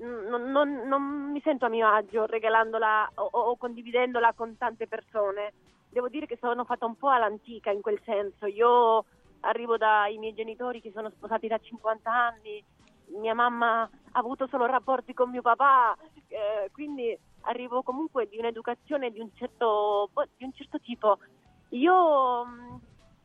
non, 0.00 0.50
non- 0.50 0.88
non 0.88 1.30
mi 1.30 1.40
sento 1.42 1.66
a 1.66 1.68
mio 1.68 1.86
agio 1.86 2.24
regalandola 2.26 3.10
o, 3.14 3.28
o 3.32 3.56
condividendola 3.56 4.32
con 4.32 4.56
tante 4.56 4.86
persone. 4.86 5.52
Devo 5.90 6.08
dire 6.08 6.26
che 6.26 6.38
sono 6.40 6.64
fatta 6.64 6.86
un 6.86 6.96
po' 6.96 7.10
all'antica 7.10 7.70
in 7.70 7.80
quel 7.82 8.00
senso. 8.04 8.46
Io 8.46 9.04
arrivo 9.40 9.76
dai 9.76 10.18
miei 10.18 10.34
genitori 10.34 10.80
che 10.80 10.92
sono 10.92 11.10
sposati 11.10 11.46
da 11.46 11.58
50 11.58 12.10
anni, 12.12 12.62
mia 13.18 13.34
mamma 13.34 13.82
ha 13.82 14.18
avuto 14.18 14.46
solo 14.48 14.66
rapporti 14.66 15.14
con 15.14 15.30
mio 15.30 15.42
papà, 15.42 15.96
eh, 16.28 16.70
quindi 16.72 17.16
arrivo 17.42 17.82
comunque 17.82 18.28
di 18.28 18.38
un'educazione 18.38 19.10
di 19.10 19.20
un 19.20 19.30
certo, 19.34 20.10
di 20.36 20.44
un 20.44 20.52
certo 20.52 20.78
tipo. 20.80 21.18
Io 21.70 22.44
mh, 22.44 22.80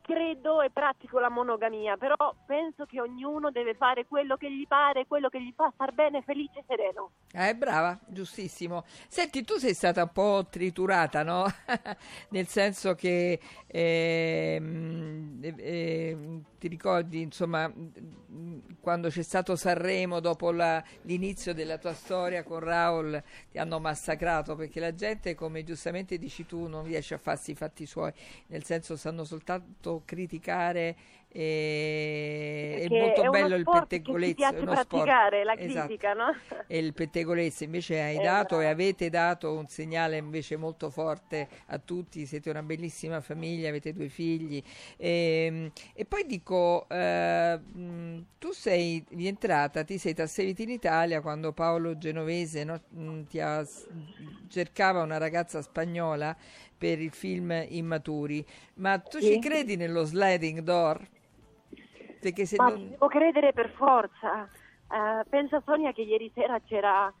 credo 0.06 0.62
e 0.62 0.70
pratico 0.70 1.18
la 1.18 1.28
monogamia, 1.28 1.96
però 1.96 2.16
penso 2.46 2.86
che 2.86 3.00
ognuno 3.00 3.50
deve 3.50 3.74
fare 3.74 4.06
quello 4.06 4.36
che 4.36 4.48
gli 4.48 4.64
pare, 4.64 5.04
quello 5.08 5.28
che 5.28 5.42
gli 5.42 5.52
fa 5.52 5.68
star 5.74 5.92
bene, 5.92 6.22
felice 6.22 6.60
e 6.60 6.64
sereno. 6.64 7.10
Eh, 7.32 7.56
brava, 7.56 7.98
giustissimo. 8.06 8.84
Senti, 9.08 9.42
tu 9.42 9.56
sei 9.56 9.74
stata 9.74 10.04
un 10.04 10.12
po' 10.12 10.46
triturata, 10.48 11.24
no? 11.24 11.44
Nel 12.30 12.46
senso 12.46 12.94
che 12.94 13.40
ehm, 13.66 15.40
eh, 15.42 15.54
eh, 15.58 16.18
ti 16.58 16.68
ricordi, 16.68 17.20
insomma, 17.22 17.68
mm, 17.68 18.58
quando 18.80 19.08
c'è 19.08 19.22
stato 19.22 19.56
Sanremo, 19.56 20.20
dopo 20.20 20.52
la- 20.52 20.82
l'inizio 21.02 21.52
della 21.52 21.78
tua 21.78 21.92
storia 21.94 22.42
con 22.44 22.60
Raul, 22.60 23.22
ti 23.50 23.58
hanno 23.58 23.80
massacrato 23.80 24.54
perché 24.54 24.78
la 24.80 24.94
gente, 24.94 25.34
come 25.34 25.64
giustamente 25.64 26.16
dici 26.16 26.46
tu, 26.46 26.66
non 26.68 26.84
riesce 26.84 27.14
a 27.14 27.18
farsi 27.18 27.50
i 27.50 27.54
fatti 27.54 27.86
suoi, 27.86 28.12
nel 28.46 28.64
senso 28.64 28.96
sanno 28.96 29.24
soltanto 29.24 29.95
criticare. 30.04 30.96
E, 31.38 32.82
è 32.84 32.88
molto 32.88 33.24
è 33.24 33.28
bello 33.28 33.56
il 33.56 33.68
sport 33.68 34.00
che 34.02 34.16
pettegolezzo, 34.18 34.34
piace 34.34 34.64
uno 34.64 34.74
sport. 34.76 35.14
praticare 35.26 35.44
la 35.44 35.56
Esatto 35.58 35.94
critica, 35.96 36.14
no? 36.14 36.32
e 36.66 36.78
il 36.78 36.94
pettegolezzo 36.94 37.62
invece 37.64 38.00
hai 38.00 38.18
Eh, 38.18 38.20
dato 38.20 38.60
e 38.60 38.66
avete 38.66 39.08
dato 39.10 39.54
un 39.54 39.66
segnale 39.68 40.16
invece 40.16 40.56
molto 40.56 40.90
forte 40.90 41.48
a 41.66 41.78
tutti, 41.78 42.26
siete 42.26 42.50
una 42.50 42.62
bellissima 42.62 43.20
famiglia, 43.20 43.68
avete 43.68 43.92
due 43.92 44.08
figli 44.08 44.62
e, 44.96 45.70
e 45.94 46.04
poi 46.06 46.26
dico, 46.26 46.88
eh, 46.88 47.58
mh, 47.58 48.24
tu 48.38 48.52
sei 48.52 49.04
rientrata, 49.10 49.84
ti 49.84 49.98
sei 49.98 50.14
trasferita 50.14 50.62
in 50.62 50.70
Italia 50.70 51.20
quando 51.20 51.52
Paolo 51.52 51.96
Genovese 51.98 52.64
no, 52.64 52.80
ti 53.28 53.38
ha, 53.40 53.64
cercava 54.48 55.02
una 55.02 55.18
ragazza 55.18 55.62
spagnola 55.62 56.36
per 56.76 57.00
il 57.00 57.10
film 57.12 57.52
Immaturi, 57.68 58.44
ma 58.74 58.98
tu 58.98 59.20
Sì. 59.20 59.26
ci 59.26 59.38
credi 59.38 59.76
nello 59.76 60.04
sliding 60.04 60.60
door? 60.60 61.06
Perché 62.26 62.44
se 62.44 62.56
Ma 62.56 62.70
non- 62.70 62.88
devo 62.90 63.06
credere 63.06 63.52
per 63.52 63.70
forza. 63.70 64.48
Eh, 64.90 65.24
pensa 65.28 65.62
Sonia 65.64 65.92
che 65.92 66.02
ieri 66.02 66.28
sera 66.34 66.58
c'era 66.58 67.12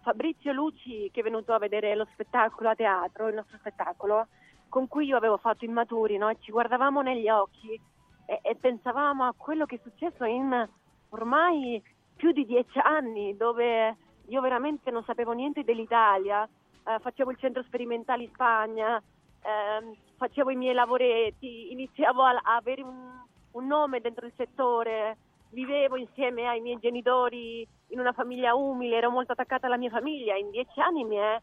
Fabrizio 0.00 0.54
Luci 0.54 1.10
che 1.12 1.20
è 1.20 1.22
venuto 1.22 1.52
a 1.52 1.58
vedere 1.58 1.94
lo 1.94 2.06
spettacolo 2.14 2.70
a 2.70 2.74
teatro, 2.74 3.28
il 3.28 3.34
nostro 3.34 3.58
spettacolo, 3.58 4.28
con 4.70 4.88
cui 4.88 5.04
io 5.04 5.18
avevo 5.18 5.36
fatto 5.36 5.66
Immaturi, 5.66 6.16
no? 6.16 6.30
E 6.30 6.38
ci 6.40 6.50
guardavamo 6.50 7.02
negli 7.02 7.28
occhi 7.28 7.78
e, 8.24 8.38
e 8.40 8.56
pensavamo 8.56 9.26
a 9.26 9.34
quello 9.36 9.66
che 9.66 9.74
è 9.74 9.80
successo 9.82 10.24
in 10.24 10.66
ormai 11.10 11.82
più 12.16 12.32
di 12.32 12.46
dieci 12.46 12.78
anni, 12.78 13.36
dove 13.36 13.96
io 14.28 14.40
veramente 14.40 14.90
non 14.90 15.04
sapevo 15.04 15.32
niente 15.32 15.62
dell'Italia, 15.62 16.48
eh, 16.86 16.98
facevo 17.00 17.30
il 17.30 17.36
centro 17.36 17.62
sperimentale 17.64 18.22
in 18.22 18.30
Spagna, 18.32 18.96
ehm, 19.42 19.94
facevo 20.16 20.48
i 20.48 20.56
miei 20.56 20.72
lavoretti, 20.72 21.70
iniziavo 21.70 22.22
a, 22.22 22.40
a 22.42 22.56
avere 22.56 22.80
un, 22.82 23.22
un 23.54 23.66
nome 23.66 24.00
dentro 24.00 24.26
il 24.26 24.32
settore, 24.36 25.16
vivevo 25.50 25.96
insieme 25.96 26.46
ai 26.46 26.60
miei 26.60 26.78
genitori 26.78 27.66
in 27.88 28.00
una 28.00 28.12
famiglia 28.12 28.54
umile, 28.54 28.96
ero 28.96 29.10
molto 29.10 29.32
attaccata 29.32 29.66
alla 29.66 29.76
mia 29.76 29.90
famiglia, 29.90 30.36
in 30.36 30.50
dieci 30.50 30.80
anni 30.80 31.04
mi, 31.04 31.16
è, 31.16 31.40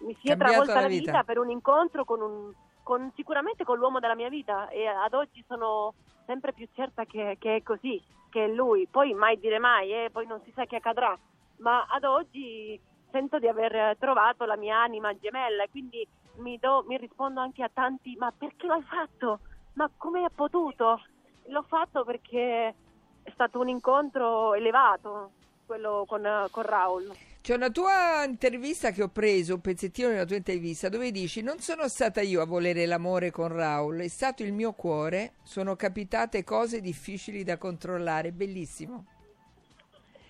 mi 0.00 0.16
si 0.20 0.30
è 0.30 0.36
travolta 0.36 0.74
la 0.74 0.80
la 0.82 0.88
vita. 0.88 1.10
vita 1.10 1.24
per 1.24 1.38
un 1.38 1.50
incontro 1.50 2.04
con 2.04 2.20
un, 2.20 2.52
con, 2.82 3.10
sicuramente 3.14 3.64
con 3.64 3.78
l'uomo 3.78 4.00
della 4.00 4.14
mia 4.14 4.28
vita 4.28 4.68
e 4.68 4.86
ad 4.86 5.12
oggi 5.14 5.44
sono 5.46 5.94
sempre 6.26 6.52
più 6.52 6.66
certa 6.74 7.04
che, 7.04 7.36
che 7.38 7.56
è 7.56 7.62
così, 7.62 8.02
che 8.30 8.46
è 8.46 8.48
lui. 8.48 8.86
Poi 8.90 9.12
mai 9.12 9.38
dire 9.38 9.58
mai, 9.58 9.92
eh, 9.92 10.10
poi 10.10 10.26
non 10.26 10.40
si 10.44 10.52
sa 10.54 10.64
che 10.64 10.76
accadrà, 10.76 11.16
ma 11.58 11.84
ad 11.88 12.04
oggi 12.04 12.80
sento 13.10 13.38
di 13.38 13.46
aver 13.46 13.96
trovato 13.98 14.44
la 14.46 14.56
mia 14.56 14.78
anima 14.78 15.16
gemella 15.18 15.64
e 15.64 15.70
quindi 15.70 16.06
mi, 16.36 16.58
do, 16.58 16.84
mi 16.88 16.96
rispondo 16.96 17.40
anche 17.40 17.62
a 17.62 17.70
tanti, 17.72 18.16
ma 18.16 18.32
perché 18.36 18.66
l'hai 18.66 18.82
fatto? 18.82 19.40
Ma 19.74 19.90
come 19.96 20.24
hai 20.24 20.30
potuto? 20.34 21.00
L'ho 21.48 21.64
fatto 21.68 22.04
perché 22.04 22.74
è 23.22 23.30
stato 23.32 23.60
un 23.60 23.68
incontro 23.68 24.54
elevato, 24.54 25.30
quello 25.66 26.04
con, 26.06 26.26
con 26.50 26.62
Raul. 26.62 27.12
C'è 27.40 27.54
una 27.54 27.68
tua 27.68 28.24
intervista 28.24 28.90
che 28.90 29.02
ho 29.02 29.08
preso, 29.08 29.54
un 29.54 29.60
pezzettino 29.60 30.08
della 30.08 30.24
tua 30.24 30.36
intervista, 30.36 30.88
dove 30.88 31.10
dici: 31.10 31.42
Non 31.42 31.58
sono 31.58 31.88
stata 31.88 32.22
io 32.22 32.40
a 32.40 32.46
volere 32.46 32.86
l'amore 32.86 33.30
con 33.30 33.48
Raul, 33.48 33.98
è 34.00 34.08
stato 34.08 34.42
il 34.42 34.52
mio 34.54 34.72
cuore. 34.72 35.34
Sono 35.42 35.76
capitate 35.76 36.42
cose 36.42 36.80
difficili 36.80 37.44
da 37.44 37.58
controllare. 37.58 38.32
Bellissimo. 38.32 39.04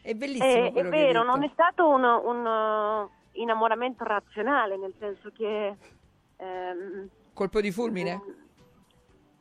È 0.02 0.12
bellissimo 0.12 0.66
Eh, 0.66 0.72
è 0.72 0.80
hai 0.80 0.90
vero, 0.90 1.22
non 1.22 1.44
è 1.44 1.50
stato 1.52 1.88
un, 1.88 2.02
un, 2.02 2.44
uh, 2.44 3.08
innamoramento 3.40 4.04
razionale, 4.04 4.76
nel 4.76 4.92
senso 4.98 5.30
che... 5.32 5.76
ehm, 6.36 7.08
Colpo 7.32 7.60
di 7.60 7.70
fulmine? 7.70 8.20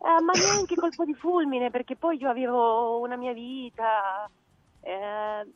Eh, 0.03 0.21
ma 0.21 0.33
neanche 0.33 0.75
colpo 0.75 1.05
di 1.05 1.13
fulmine, 1.13 1.71
perché 1.71 1.95
poi 1.95 2.17
io 2.17 2.29
avevo 2.29 2.99
una 2.99 3.15
mia 3.15 3.31
vita. 3.31 4.29
eh, 4.81 5.47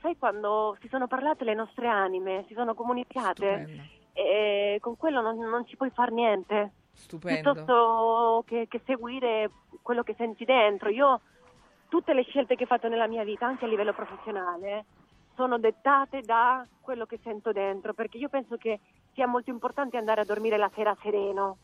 sai 0.00 0.16
quando 0.16 0.76
si 0.80 0.88
sono 0.88 1.08
parlate 1.08 1.42
le 1.42 1.54
nostre 1.54 1.88
anime, 1.88 2.44
si 2.46 2.54
sono 2.54 2.74
comunicate, 2.74 3.90
e 4.12 4.78
con 4.80 4.96
quello 4.96 5.20
non, 5.20 5.36
non 5.36 5.66
ci 5.66 5.76
puoi 5.76 5.90
fare 5.90 6.12
niente. 6.12 6.72
Stupendo. 6.92 7.52
piuttosto 7.52 8.44
che, 8.46 8.66
che 8.68 8.80
seguire 8.86 9.50
quello 9.82 10.02
che 10.02 10.14
senti 10.16 10.46
dentro. 10.46 10.88
Io 10.88 11.20
tutte 11.88 12.14
le 12.14 12.22
scelte 12.22 12.56
che 12.56 12.64
ho 12.64 12.66
fatto 12.66 12.88
nella 12.88 13.06
mia 13.06 13.24
vita, 13.24 13.46
anche 13.46 13.64
a 13.64 13.68
livello 13.68 13.92
professionale, 13.92 14.86
sono 15.34 15.58
dettate 15.58 16.20
da 16.22 16.66
quello 16.80 17.04
che 17.04 17.18
sento 17.22 17.52
dentro, 17.52 17.92
perché 17.92 18.16
io 18.16 18.28
penso 18.28 18.56
che 18.56 18.80
sia 19.12 19.26
molto 19.26 19.50
importante 19.50 19.96
andare 19.96 20.22
a 20.22 20.24
dormire 20.24 20.56
la 20.56 20.70
sera 20.74 20.96
sereno, 21.02 21.58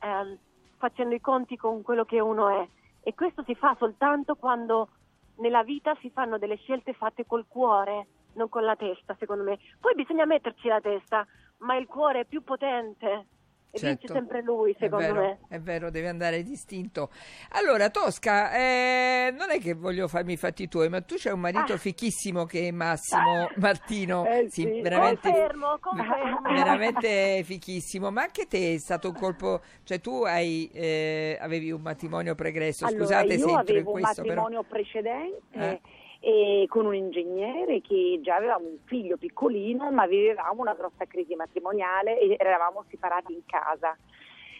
ehm, 0.00 0.38
facendo 0.76 1.14
i 1.14 1.20
conti 1.20 1.56
con 1.56 1.82
quello 1.82 2.04
che 2.04 2.20
uno 2.20 2.48
è. 2.48 2.68
E 3.02 3.14
questo 3.14 3.42
si 3.44 3.54
fa 3.54 3.74
soltanto 3.78 4.34
quando 4.34 4.88
nella 5.36 5.62
vita 5.62 5.96
si 6.00 6.10
fanno 6.10 6.38
delle 6.38 6.56
scelte 6.56 6.92
fatte 6.92 7.26
col 7.26 7.46
cuore, 7.46 8.06
non 8.34 8.48
con 8.48 8.64
la 8.64 8.76
testa, 8.76 9.14
secondo 9.18 9.44
me. 9.44 9.58
Poi 9.80 9.94
bisogna 9.94 10.24
metterci 10.24 10.68
la 10.68 10.80
testa, 10.80 11.26
ma 11.58 11.76
il 11.76 11.86
cuore 11.86 12.20
è 12.20 12.24
più 12.24 12.42
potente 12.42 13.26
e 13.70 13.78
vince 13.80 13.86
Certo. 14.06 14.12
sempre 14.14 14.42
lui, 14.42 14.74
secondo 14.78 15.04
è 15.04 15.08
vero, 15.12 15.20
me. 15.20 15.38
È 15.48 15.60
vero, 15.60 15.90
deve 15.90 16.08
andare 16.08 16.42
distinto. 16.42 17.10
Allora, 17.50 17.90
Tosca, 17.90 18.52
eh, 18.54 19.34
non 19.36 19.50
è 19.50 19.58
che 19.60 19.74
voglio 19.74 20.08
farmi 20.08 20.32
i 20.34 20.36
fatti 20.36 20.66
tuoi, 20.68 20.88
ma 20.88 21.00
tu 21.02 21.16
c'hai 21.18 21.32
un 21.32 21.40
marito 21.40 21.74
Ah. 21.74 21.76
fichissimo 21.76 22.44
che 22.46 22.68
è 22.68 22.70
Massimo 22.70 23.48
Martino. 23.56 24.24
Eh, 24.26 24.46
sì, 24.48 24.62
sì. 24.62 24.80
veramente. 24.80 25.28
Confermo, 25.30 25.78
confermo. 25.80 26.40
Veramente 26.54 27.42
fichissimo, 27.44 28.10
ma 28.10 28.22
anche 28.22 28.46
te 28.46 28.74
è 28.74 28.78
stato 28.78 29.08
un 29.08 29.14
colpo, 29.14 29.60
cioè 29.84 30.00
tu 30.00 30.22
hai, 30.24 30.70
eh, 30.72 31.36
avevi 31.40 31.70
un 31.72 31.80
matrimonio 31.82 32.34
pregresso, 32.34 32.86
Allora, 32.86 33.00
scusate 33.04 33.34
io 33.34 33.38
se 33.38 33.50
entro 33.50 33.50
in 33.52 33.60
avevo 33.80 33.92
un 33.92 34.00
questo, 34.00 34.22
però 34.22 34.34
matrimonio 34.42 34.62
precedente 34.68 35.58
Eh. 35.58 35.80
E 36.26 36.66
con 36.68 36.86
un 36.86 36.94
ingegnere 36.96 37.80
che 37.80 38.18
già 38.20 38.34
aveva 38.34 38.56
un 38.56 38.78
figlio 38.86 39.16
piccolino, 39.16 39.92
ma 39.92 40.08
vivevamo 40.08 40.60
una 40.60 40.74
grossa 40.74 41.04
crisi 41.04 41.36
matrimoniale 41.36 42.18
e 42.18 42.34
eravamo 42.36 42.84
separati 42.90 43.32
in 43.32 43.42
casa. 43.46 43.96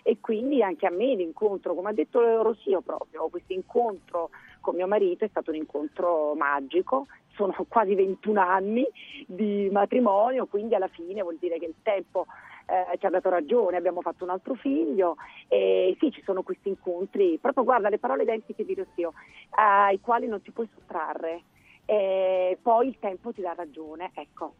E 0.04 0.18
quindi 0.20 0.62
anche 0.62 0.86
a 0.86 0.90
me 0.90 1.16
l'incontro, 1.16 1.74
come 1.74 1.88
ha 1.88 1.92
detto 1.92 2.20
Rosio 2.40 2.82
proprio, 2.82 3.26
questo 3.26 3.52
incontro 3.52 4.30
con 4.60 4.76
mio 4.76 4.86
marito 4.86 5.24
è 5.24 5.28
stato 5.28 5.50
un 5.50 5.56
incontro 5.56 6.34
magico. 6.36 7.08
Sono 7.34 7.52
quasi 7.66 7.96
21 7.96 8.40
anni 8.40 8.86
di 9.26 9.68
matrimonio, 9.72 10.46
quindi 10.46 10.76
alla 10.76 10.86
fine 10.86 11.22
vuol 11.22 11.38
dire 11.40 11.58
che 11.58 11.66
il 11.66 11.74
tempo 11.82 12.26
eh, 12.66 12.96
ci 12.96 13.06
ha 13.06 13.10
dato 13.10 13.28
ragione, 13.28 13.76
abbiamo 13.76 14.02
fatto 14.02 14.22
un 14.22 14.30
altro 14.30 14.54
figlio 14.54 15.16
e 15.48 15.96
sì, 15.98 16.12
ci 16.12 16.22
sono 16.22 16.44
questi 16.44 16.68
incontri, 16.68 17.38
proprio 17.40 17.64
guarda 17.64 17.88
le 17.88 17.98
parole 17.98 18.22
identiche 18.22 18.64
di 18.64 18.74
Rossio, 18.74 19.14
ai 19.50 19.98
quali 19.98 20.28
non 20.28 20.40
ti 20.40 20.52
puoi 20.52 20.68
sottrarre. 20.72 21.42
E 21.86 22.58
poi 22.60 22.88
il 22.88 22.98
tempo 22.98 23.32
ti 23.32 23.40
dà 23.40 23.54
ragione, 23.54 24.10
ecco. 24.14 24.54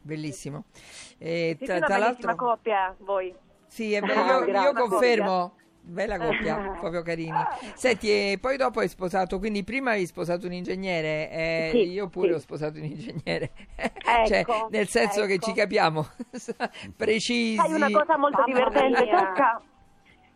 bellissimo. 0.00 0.64
E 1.18 1.54
Siete 1.58 1.64
tra, 1.64 1.80
tra 1.80 1.98
l'altro, 1.98 2.34
coppia, 2.34 2.94
voi. 3.00 3.34
sì, 3.66 3.92
è 3.94 4.00
Ah, 4.02 4.44
io, 4.44 4.44
io 4.46 4.72
confermo. 4.72 5.56
Bella 5.84 6.16
coppia, 6.16 6.56
proprio 6.78 7.02
carini. 7.02 7.48
Senti, 7.74 8.08
e 8.08 8.38
poi 8.40 8.56
dopo 8.56 8.78
hai 8.80 8.88
sposato, 8.88 9.38
quindi 9.40 9.64
prima 9.64 9.90
hai 9.92 10.06
sposato 10.06 10.46
un 10.46 10.52
ingegnere, 10.52 11.30
eh, 11.30 11.70
Sì, 11.72 11.78
io 11.90 12.08
pure 12.08 12.28
sì. 12.28 12.34
ho 12.34 12.38
sposato 12.38 12.78
un 12.78 12.84
ingegnere, 12.84 13.52
cioè, 14.24 14.38
Ecco, 14.40 14.68
nel 14.70 14.86
senso 14.88 15.26
che 15.26 15.34
ecco. 15.34 15.46
ci 15.46 15.52
capiamo, 15.52 16.06
precisi. 16.96 17.56
Sai 17.56 17.72
una 17.72 17.90
cosa 17.90 18.16
molto 18.16 18.42
divertente, 18.44 19.02
mia. 19.04 19.60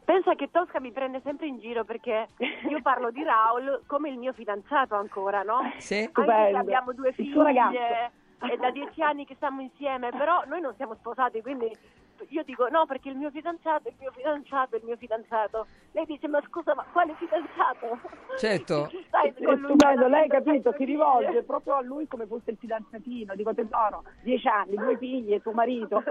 Pensa 0.06 0.36
che 0.36 0.50
Tosca 0.52 0.78
mi 0.78 0.92
prende 0.92 1.20
sempre 1.24 1.48
in 1.48 1.58
giro 1.58 1.82
perché 1.84 2.28
io 2.70 2.80
parlo 2.80 3.10
di 3.10 3.24
Raul 3.24 3.82
come 3.88 4.08
il 4.08 4.16
mio 4.16 4.32
fidanzato 4.32 4.94
ancora, 4.94 5.42
no? 5.42 5.58
Sì? 5.78 5.94
Anche 5.96 6.04
se 6.04 6.08
Stupendo. 6.10 6.58
abbiamo 6.58 6.92
due 6.92 7.12
figlie, 7.12 8.12
è 8.38 8.56
da 8.56 8.70
dieci 8.70 9.02
anni 9.02 9.26
che 9.26 9.34
stiamo 9.34 9.62
insieme, 9.62 10.10
però 10.10 10.44
noi 10.46 10.60
non 10.60 10.74
siamo 10.76 10.94
sposati, 10.94 11.42
quindi 11.42 11.68
io 12.28 12.42
dico 12.44 12.68
no 12.68 12.86
perché 12.86 13.08
il 13.10 13.16
mio 13.16 13.30
fidanzato, 13.30 13.88
il 13.88 13.94
mio 13.98 14.10
fidanzato, 14.12 14.76
il 14.76 14.82
mio 14.84 14.96
fidanzato. 14.96 15.66
Lei 15.92 16.04
dice 16.06 16.28
ma 16.28 16.42
scusa 16.48 16.74
ma 16.74 16.84
quale 16.92 17.14
fidanzato? 17.18 17.98
Certo. 18.38 18.88
Tu 18.96 19.02
stai 19.06 19.32
con 19.34 19.54
lui 19.58 19.64
stupendo, 19.64 20.08
lei 20.08 20.28
capito, 20.28 20.74
si 20.76 20.84
rivolge 20.84 21.42
proprio 21.42 21.74
a 21.74 21.82
lui 21.82 22.06
come 22.06 22.26
fosse 22.26 22.50
il 22.50 22.56
fidanzatino, 22.58 23.34
dico 23.34 23.54
tesoro, 23.54 24.04
dieci 24.22 24.48
anni, 24.48 24.76
due 24.76 24.96
figli 24.98 25.32
e 25.34 25.40
tuo 25.42 25.52
marito. 25.52 26.02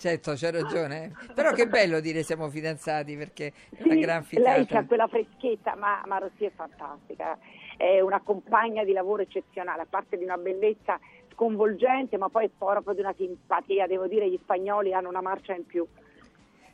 Certo, 0.00 0.32
c'è 0.32 0.50
ragione. 0.50 1.12
Però 1.34 1.52
che 1.52 1.66
bello 1.68 2.00
dire 2.00 2.22
siamo 2.22 2.48
fidanzati 2.48 3.18
perché 3.18 3.52
è 3.76 3.82
una 3.82 3.94
Sì, 3.94 4.00
gran 4.00 4.24
lei 4.30 4.64
ficata. 4.64 4.78
ha 4.78 4.86
quella 4.86 5.08
freschezza, 5.08 5.74
ma, 5.76 6.02
ma 6.06 6.16
Rossi 6.16 6.46
è 6.46 6.50
fantastica, 6.54 7.38
è 7.76 8.00
una 8.00 8.20
compagna 8.20 8.82
di 8.82 8.92
lavoro 8.92 9.20
eccezionale, 9.20 9.82
a 9.82 9.86
parte 9.88 10.16
di 10.16 10.24
una 10.24 10.38
bellezza 10.38 10.98
sconvolgente, 11.44 12.18
ma 12.18 12.28
poi 12.28 12.50
proprio 12.50 12.92
di 12.92 13.00
una 13.00 13.14
simpatia, 13.16 13.86
devo 13.86 14.06
dire 14.06 14.28
gli 14.28 14.38
spagnoli 14.42 14.92
hanno 14.92 15.08
una 15.08 15.22
marcia 15.22 15.54
in 15.54 15.64
più. 15.64 15.86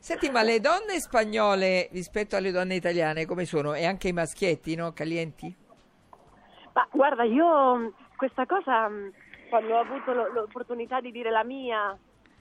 Senti, 0.01 0.29
ma 0.29 0.43
le 0.43 0.59
donne 0.59 0.99
spagnole 0.99 1.89
rispetto 1.93 2.35
alle 2.35 2.51
donne 2.51 2.75
italiane 2.75 3.27
come 3.27 3.45
sono? 3.45 3.75
E 3.75 3.87
anche 3.87 4.09
i 4.09 4.13
maschietti, 4.13 4.75
no? 4.75 4.93
Calienti? 4.93 5.55
Ma 6.73 6.87
guarda, 6.91 7.23
io 7.23 7.77
mh, 7.77 7.93
questa 8.17 8.45
cosa, 8.45 8.89
mh, 8.89 9.13
quando 9.49 9.75
ho 9.75 9.79
avuto 9.79 10.13
lo- 10.13 10.33
l'opportunità 10.33 11.01
di 11.01 11.13
dire 11.13 11.31
la 11.31 11.45
mia, 11.45 11.97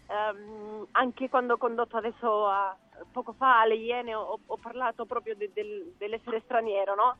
ehm, 0.07 0.87
anche 0.91 1.29
quando 1.29 1.53
ho 1.53 1.57
condotto 1.57 1.97
adesso 1.97 2.47
a- 2.47 2.75
poco 3.11 3.33
fa 3.33 3.61
alle 3.61 3.75
Iene, 3.75 4.15
ho, 4.15 4.39
ho 4.45 4.57
parlato 4.57 5.05
proprio 5.05 5.35
de- 5.35 5.51
del- 5.53 5.93
dell'essere 5.97 6.41
straniero, 6.43 6.95
no? 6.95 7.17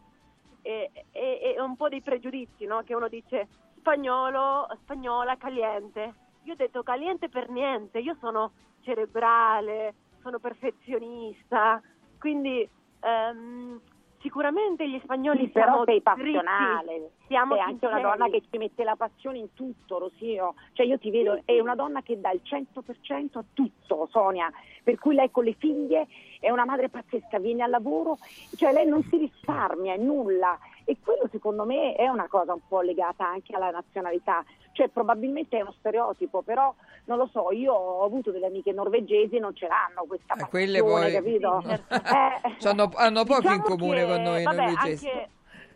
E, 0.62 0.90
e- 1.12 1.54
e 1.56 1.62
un 1.62 1.76
po' 1.76 1.90
dei 1.90 2.02
pregiudizi, 2.02 2.66
no? 2.66 2.82
Che 2.84 2.96
uno 2.96 3.08
dice 3.08 3.48
spagnolo, 3.86 4.68
spagnola, 4.82 5.38
caliente. 5.38 6.14
Io 6.46 6.54
ho 6.54 6.56
detto 6.56 6.82
caliente 6.82 7.30
per 7.30 7.50
niente, 7.50 8.00
io 8.00 8.18
sono 8.20 8.52
cerebrale, 8.82 9.94
sono 10.22 10.40
perfezionista, 10.40 11.80
quindi 12.18 12.68
ehm, 13.02 13.80
sicuramente 14.22 14.90
gli 14.90 15.00
spagnoli 15.04 15.46
Sì, 15.46 15.50
però 15.50 15.84
siamo 15.84 15.84
sei 15.86 16.02
dritti, 16.02 16.32
passionale, 16.32 17.12
siamo 17.28 17.54
sei 17.54 17.64
anche 17.64 17.86
una 17.86 18.00
donna 18.00 18.30
che 18.30 18.42
ci 18.50 18.58
mette 18.58 18.84
la 18.84 18.96
passione 18.96 19.38
in 19.38 19.54
tutto, 19.54 20.00
Rosio. 20.00 20.56
Cioè 20.74 20.86
io 20.88 20.98
ti 20.98 21.12
vedo, 21.12 21.42
è 21.46 21.60
una 21.60 21.76
donna 21.76 22.02
che 22.02 22.20
dà 22.20 22.32
il 22.32 22.42
100% 22.44 23.38
a 23.38 23.44
tutto, 23.54 24.08
Sonia. 24.10 24.52
Per 24.84 24.98
cui 24.98 25.14
lei 25.14 25.30
con 25.30 25.44
le 25.44 25.54
figlie 25.54 26.08
è 26.40 26.50
una 26.50 26.66
madre 26.66 26.90
pazzesca, 26.90 27.38
viene 27.38 27.62
al 27.62 27.70
lavoro, 27.70 28.18
cioè 28.56 28.74
lei 28.74 28.88
non 28.88 29.04
si 29.10 29.18
risparmia 29.18 29.94
in 29.94 30.06
nulla. 30.06 30.58
E 30.88 30.98
quello 31.04 31.28
secondo 31.32 31.66
me 31.66 31.94
è 31.96 32.08
una 32.08 32.28
cosa 32.28 32.54
un 32.54 32.60
po' 32.68 32.82
legata 32.82 33.28
anche 33.28 33.56
alla 33.56 33.72
nazionalità. 33.72 34.44
Cioè 34.72 34.90
probabilmente 34.90 35.58
è 35.58 35.62
uno 35.62 35.74
stereotipo, 35.80 36.42
però 36.42 36.74
non 37.06 37.18
lo 37.18 37.28
so, 37.32 37.52
io 37.52 37.74
ho 37.74 38.04
avuto 38.04 38.32
delle 38.32 38.48
amiche 38.48 38.72
norvegesi 38.72 39.36
e 39.38 39.40
non 39.40 39.56
ce 39.56 39.68
l'hanno 39.68 40.06
questa 40.08 40.34
Eh, 40.34 40.40
passione, 40.40 40.50
quelle 40.50 40.80
poi- 40.82 41.12
capito? 41.12 41.64
Certo. 41.66 41.94
Eh, 41.96 42.56
C'hanno- 42.60 42.92
hanno 42.96 43.24
poco 43.24 43.48
in 43.48 43.58
Diciamo 43.62 43.64
comune 43.64 44.06
che, 44.06 44.06
con 44.06 44.22
noi 44.22 44.44
vabbè, 44.44 44.56
norvegesi. 44.58 45.08
Anche, 45.10 45.30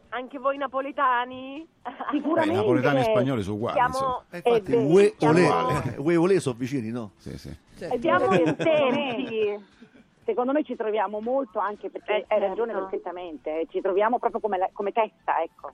anche 0.09 0.37
voi 0.39 0.57
napoletani 0.57 1.67
Beh, 1.81 1.89
i 1.89 1.95
Sicuramente 2.11 2.55
napoletani 2.55 2.99
e 2.99 3.03
spagnoli 3.03 3.41
sono 3.41 3.55
uguali. 3.55 3.77
siamo, 3.79 4.23
Eh, 4.31 4.41
infatti, 4.43 4.73
ue 4.73 5.13
siamo- 5.17 5.33
olè, 5.33 5.95
ue 5.97 6.15
olè 6.17 6.39
sono 6.39 6.55
vicini, 6.57 6.89
no? 6.91 7.11
Sì, 7.17 7.37
sì. 7.37 7.55
Certo. 7.77 7.99
siamo 8.01 8.33
intensi. 8.33 9.65
Secondo 10.29 10.51
me 10.51 10.63
ci 10.63 10.75
troviamo 10.75 11.21
molto 11.21 11.57
anche 11.57 11.89
perché 11.89 12.17
Eh, 12.17 12.25
hai 12.27 12.39
ragione 12.39 12.71
certo. 12.71 12.87
perfettamente, 12.87 13.61
eh, 13.61 13.65
ci 13.67 13.81
troviamo 13.81 14.19
proprio 14.19 14.39
come, 14.39 14.59
la- 14.59 14.69
come 14.71 14.91
testa, 14.91 15.41
ecco. 15.41 15.73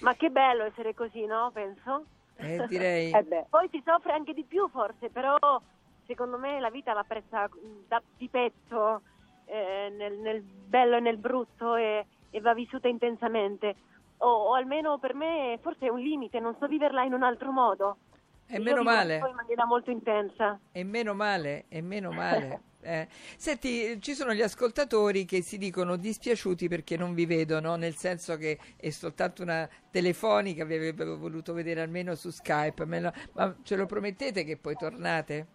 Ma 0.00 0.16
che 0.16 0.30
bello 0.30 0.64
essere 0.64 0.94
così, 0.94 1.24
no? 1.26 1.52
Penso. 1.52 2.06
Eh, 2.34 2.66
direi... 2.66 3.12
Eh 3.14 3.22
beh. 3.22 3.46
Poi 3.48 3.68
si 3.70 3.80
soffre 3.86 4.10
anche 4.10 4.34
di 4.34 4.42
più 4.42 4.68
forse, 4.70 5.10
però 5.10 5.36
secondo 6.06 6.38
me 6.38 6.58
la 6.58 6.70
vita 6.70 6.92
va 6.92 7.04
presa 7.04 7.44
mh, 7.44 7.86
da, 7.86 8.02
di 8.16 8.28
petto, 8.28 9.02
eh, 9.44 9.94
nel, 9.96 10.18
nel 10.18 10.42
bello 10.42 10.96
e 10.96 11.00
nel 11.00 11.18
brutto 11.18 11.76
e, 11.76 12.04
e 12.30 12.40
va 12.40 12.52
vissuta 12.52 12.88
intensamente. 12.88 13.76
O, 14.18 14.26
o 14.26 14.54
almeno 14.54 14.98
per 14.98 15.14
me 15.14 15.56
forse 15.62 15.86
è 15.86 15.90
un 15.90 16.00
limite, 16.00 16.40
non 16.40 16.56
so 16.58 16.66
viverla 16.66 17.04
in 17.04 17.12
un 17.12 17.22
altro 17.22 17.52
modo. 17.52 17.98
E 18.46 18.58
meno 18.58 18.82
male. 18.82 19.16
in 19.16 19.34
maniera 19.34 19.64
molto 19.66 19.90
intensa. 19.90 20.58
E 20.72 20.84
meno 20.84 21.14
male, 21.14 21.64
e 21.68 21.80
meno 21.80 22.10
male. 22.12 22.62
Eh. 22.84 23.08
Senti, 23.38 23.98
ci 24.02 24.12
sono 24.12 24.34
gli 24.34 24.42
ascoltatori 24.42 25.24
che 25.24 25.40
si 25.40 25.56
dicono 25.56 25.96
dispiaciuti 25.96 26.68
perché 26.68 26.98
non 26.98 27.14
vi 27.14 27.24
vedono, 27.24 27.76
nel 27.76 27.96
senso 27.96 28.36
che 28.36 28.58
è 28.76 28.90
soltanto 28.90 29.40
una 29.42 29.66
telefonica, 29.90 30.66
vi 30.66 30.74
avrebbero 30.74 31.16
voluto 31.16 31.54
vedere 31.54 31.80
almeno 31.80 32.14
su 32.14 32.28
Skype, 32.28 32.84
ma 32.84 33.56
ce 33.62 33.76
lo 33.76 33.86
promettete 33.86 34.44
che 34.44 34.58
poi 34.58 34.76
tornate? 34.76 35.46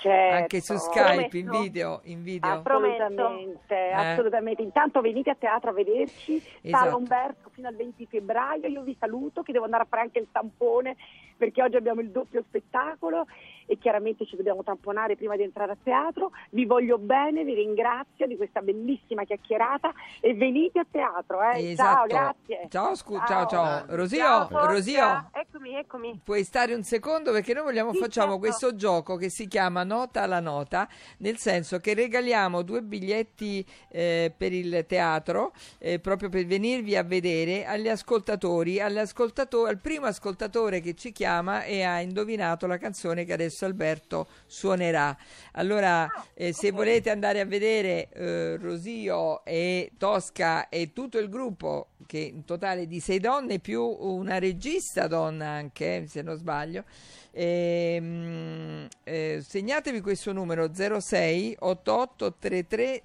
Certo. 0.00 0.36
Anche 0.36 0.60
su 0.60 0.76
Skype, 0.76 1.36
in 1.36 1.50
video, 1.50 2.00
in 2.04 2.22
video. 2.22 2.50
Assolutamente, 2.50 3.74
Eh. 3.74 3.92
assolutamente. 3.92 4.62
Intanto 4.62 5.00
venite 5.00 5.30
a 5.30 5.34
teatro 5.34 5.70
a 5.70 5.72
vederci, 5.72 6.38
Sala 6.40 6.56
Esatto. 6.62 6.96
Umberto 6.96 7.50
fino 7.52 7.68
al 7.68 7.74
20 7.74 8.06
febbraio, 8.06 8.68
io 8.68 8.82
vi 8.82 8.96
saluto 8.98 9.42
che 9.42 9.52
devo 9.52 9.64
andare 9.64 9.82
a 9.82 9.86
fare 9.88 10.02
anche 10.02 10.20
il 10.20 10.28
tampone 10.30 10.96
perché 11.36 11.62
oggi 11.62 11.76
abbiamo 11.76 12.00
il 12.00 12.10
doppio 12.10 12.42
spettacolo 12.42 13.26
e 13.70 13.76
chiaramente 13.78 14.24
ci 14.26 14.34
dobbiamo 14.34 14.62
tamponare 14.62 15.14
prima 15.14 15.36
di 15.36 15.42
entrare 15.42 15.72
a 15.72 15.76
teatro. 15.80 16.30
Vi 16.50 16.64
voglio 16.64 16.96
bene, 16.96 17.44
vi 17.44 17.52
ringrazio 17.52 18.26
di 18.26 18.36
questa 18.36 18.62
bellissima 18.62 19.24
chiacchierata 19.24 19.92
e 20.20 20.34
venite 20.34 20.78
a 20.78 20.86
teatro. 20.90 21.40
Eh. 21.42 21.74
Ciao, 21.76 22.04
Esatto. 22.04 22.06
grazie. 22.06 22.66
Ciao, 22.70 22.94
scu- 22.94 23.26
ciao, 23.26 23.46
ciao. 23.46 23.84
Rosio, 23.88 24.18
Ciao. 24.18 24.66
Rosio, 24.66 25.28
Eccomi, 25.32 25.74
eccomi. 25.74 26.20
puoi 26.24 26.44
stare 26.44 26.72
un 26.72 26.82
secondo 26.82 27.30
perché 27.30 27.52
noi 27.52 27.64
vogliamo 27.64 27.92
Sì, 27.92 27.98
facciamo 27.98 28.32
certo. 28.32 28.38
questo 28.40 28.74
gioco 28.74 29.16
che 29.16 29.28
si 29.28 29.46
chiama 29.46 29.84
nota 29.84 30.22
alla 30.22 30.40
nota, 30.40 30.88
nel 31.18 31.36
senso 31.36 31.78
che 31.78 31.92
regaliamo 31.92 32.62
due 32.62 32.80
biglietti 32.82 33.64
eh, 33.90 34.32
per 34.34 34.52
il 34.54 34.86
teatro, 34.86 35.52
eh, 35.78 35.98
proprio 35.98 36.30
per 36.30 36.46
venirvi 36.46 36.96
a 36.96 37.02
vedere 37.02 37.66
agli 37.66 37.88
ascoltatori, 37.88 38.80
ascoltato- 38.80 39.66
al 39.66 39.78
primo 39.78 40.06
ascoltatore 40.06 40.80
che 40.80 40.94
ci 40.94 41.12
chiama 41.12 41.64
e 41.64 41.82
ha 41.82 42.00
indovinato 42.00 42.66
la 42.66 42.78
canzone 42.78 43.24
che 43.24 43.32
adesso 43.34 43.57
Alberto 43.64 44.28
suonerà. 44.46 45.16
Allora, 45.52 46.08
eh, 46.34 46.52
se 46.52 46.70
volete 46.70 47.10
andare 47.10 47.40
a 47.40 47.44
vedere 47.44 48.08
eh, 48.10 48.56
Rosio 48.56 49.44
e 49.44 49.92
Tosca 49.96 50.68
e 50.68 50.92
tutto 50.92 51.18
il 51.18 51.28
gruppo, 51.28 51.88
che 52.06 52.18
in 52.18 52.44
totale 52.44 52.86
di 52.86 53.00
sei 53.00 53.18
donne 53.20 53.58
più 53.58 53.82
una 53.82 54.38
regista 54.38 55.06
donna 55.06 55.48
anche, 55.48 55.96
eh, 55.96 56.06
se 56.06 56.22
non 56.22 56.36
sbaglio, 56.36 56.84
ehm, 57.32 58.88
eh, 59.04 59.42
segnatevi 59.46 60.00
questo 60.00 60.32
numero 60.32 60.70
06 60.72 61.56
88 61.58 62.34
33 62.38 63.02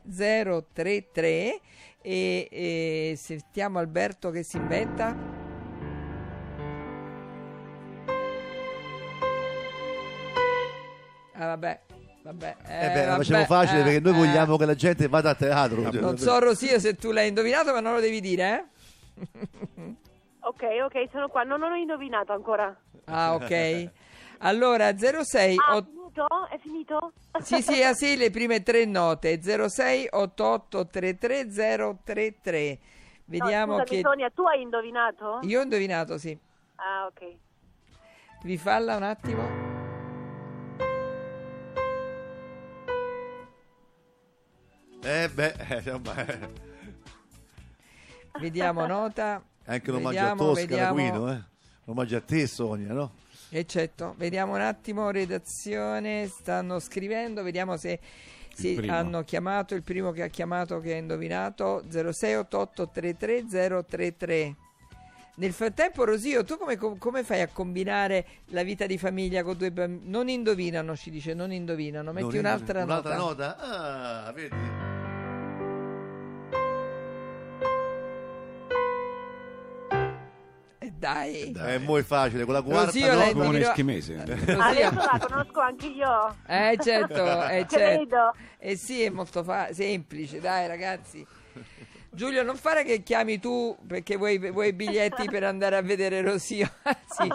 033 0.73 1.59
e, 2.01 2.47
e 2.51 3.13
sentiamo 3.17 3.79
Alberto 3.79 4.29
che 4.29 4.43
si 4.43 4.57
inventa. 4.57 5.42
Ah, 11.33 11.47
vabbè, 11.47 11.81
vabbè. 12.21 12.55
Eh 12.67 12.89
beh, 12.91 13.05
la 13.05 13.15
facciamo 13.15 13.45
facile 13.45 13.81
eh, 13.81 13.83
perché 13.83 13.99
noi 13.99 14.13
eh. 14.13 14.17
vogliamo 14.17 14.57
che 14.57 14.65
la 14.65 14.75
gente 14.75 15.07
vada 15.07 15.31
a 15.31 15.35
teatro. 15.35 15.89
Non 15.91 16.17
so 16.17 16.39
Rosia 16.39 16.79
se 16.79 16.95
tu 16.95 17.11
l'hai 17.11 17.27
indovinato, 17.27 17.71
ma 17.71 17.79
non 17.79 17.93
lo 17.93 17.99
devi 17.99 18.21
dire, 18.21 18.65
eh? 19.15 19.95
Ok, 20.45 20.63
ok, 20.83 21.09
sono 21.11 21.29
qua. 21.29 21.43
Non 21.43 21.61
ho 21.61 21.73
indovinato 21.73 22.33
ancora. 22.33 22.75
Ah, 23.05 23.35
ok. 23.35 23.89
Allora 24.39 24.95
06 24.97 25.55
Ah, 25.57 25.71
è 25.71 25.75
ot- 25.77 25.87
finito? 25.87 26.27
È 26.49 26.57
finito? 26.57 27.13
Sì, 27.41 27.61
sì, 27.61 27.81
ah, 27.81 27.93
sì, 27.93 28.17
le 28.17 28.29
prime 28.29 28.61
tre 28.61 28.85
note 28.85 29.41
06 29.41 30.09
88 30.11 30.87
33 30.87 31.47
033. 32.03 32.79
Vediamo 33.25 33.77
no, 33.77 33.83
scusami, 33.85 34.01
che 34.01 34.07
Sonia, 34.07 34.29
tu 34.31 34.43
hai 34.43 34.61
indovinato? 34.61 35.39
io 35.43 35.59
ho 35.59 35.63
indovinato, 35.63 36.17
sì. 36.17 36.37
Ah, 36.75 37.05
ok. 37.05 37.35
Vi 38.43 38.57
falla 38.57 38.97
un 38.97 39.03
attimo. 39.03 39.72
Eh 45.03 45.29
beh, 45.29 45.53
eh, 45.69 45.75
insomma, 45.77 46.25
eh. 46.25 46.39
Vediamo 48.39 48.85
nota. 48.85 49.41
anche 49.65 49.89
un 49.91 49.97
omaggio 49.97 50.19
a 50.19 50.35
Tosca, 50.35 50.61
vediamo. 50.61 50.93
Guino, 50.93 51.31
eh. 51.31 51.35
Un 51.35 51.43
omaggio 51.93 52.17
a 52.17 52.21
te, 52.21 52.47
Sonia, 52.47 52.93
no? 52.93 53.11
Eccetto, 53.49 54.15
vediamo 54.17 54.53
un 54.55 54.61
attimo, 54.61 55.11
redazione, 55.11 56.27
stanno 56.27 56.79
scrivendo, 56.79 57.43
vediamo 57.43 57.77
se, 57.77 57.99
primo. 58.55 58.91
hanno 58.93 59.23
chiamato, 59.23 59.75
il 59.75 59.83
primo 59.83 60.11
che 60.11 60.23
ha 60.23 60.27
chiamato 60.27 60.79
che 60.79 60.93
ha 60.93 60.97
indovinato 60.97 61.83
068833033. 61.89 64.53
Nel 65.35 65.51
frattempo 65.51 66.03
Rosio, 66.03 66.43
tu 66.43 66.57
come, 66.57 66.77
come 66.77 67.23
fai 67.23 67.41
a 67.41 67.47
combinare 67.47 68.23
la 68.47 68.61
vita 68.63 68.85
di 68.85 68.97
famiglia 68.99 69.41
con 69.43 69.57
due 69.57 69.71
bambini? 69.71 70.09
Non 70.09 70.29
indovinano, 70.29 70.95
ci 70.95 71.09
dice, 71.11 71.33
non 71.33 71.51
indovinano, 71.51 72.11
metti 72.13 72.27
Non 72.27 72.37
un'altra, 72.37 72.81
indovino- 72.81 73.09
nota. 73.09 73.15
un'altra 73.15 73.55
nota? 73.55 74.25
Ah, 74.27 74.31
vedi? 74.31 74.55
È 81.03 81.51
Dai. 81.51 81.75
Eh, 81.75 81.79
mo 81.79 81.97
è 81.97 82.03
facile, 82.03 82.45
con 82.45 82.53
la 82.53 82.61
quarta 82.61 82.85
Rosio, 82.85 83.13
no? 83.13 83.31
Come 83.33 83.47
un 83.47 83.55
eschimese. 83.57 84.21
Adesso 84.21 84.55
la 84.55 85.19
conosco 85.19 85.59
anche 85.59 85.87
io. 85.87 86.35
Eh 86.47 86.77
certo, 86.81 87.45
eh 87.49 87.65
certo. 87.69 88.33
Eh 88.57 88.77
sì, 88.77 89.03
è 89.03 89.09
molto 89.09 89.43
fa- 89.43 89.73
semplice, 89.73 90.39
dai 90.39 90.65
ragazzi. 90.67 91.27
Giulio, 92.15 92.43
non 92.43 92.55
fare 92.57 92.83
che 92.83 93.01
chiami 93.01 93.39
tu 93.39 93.75
perché 93.87 94.17
vuoi, 94.17 94.37
vuoi 94.51 94.67
i 94.67 94.73
biglietti 94.73 95.25
per 95.25 95.43
andare 95.43 95.77
a 95.77 95.81
vedere 95.81 96.21
Rosio. 96.21 96.69
sì. 97.09 97.27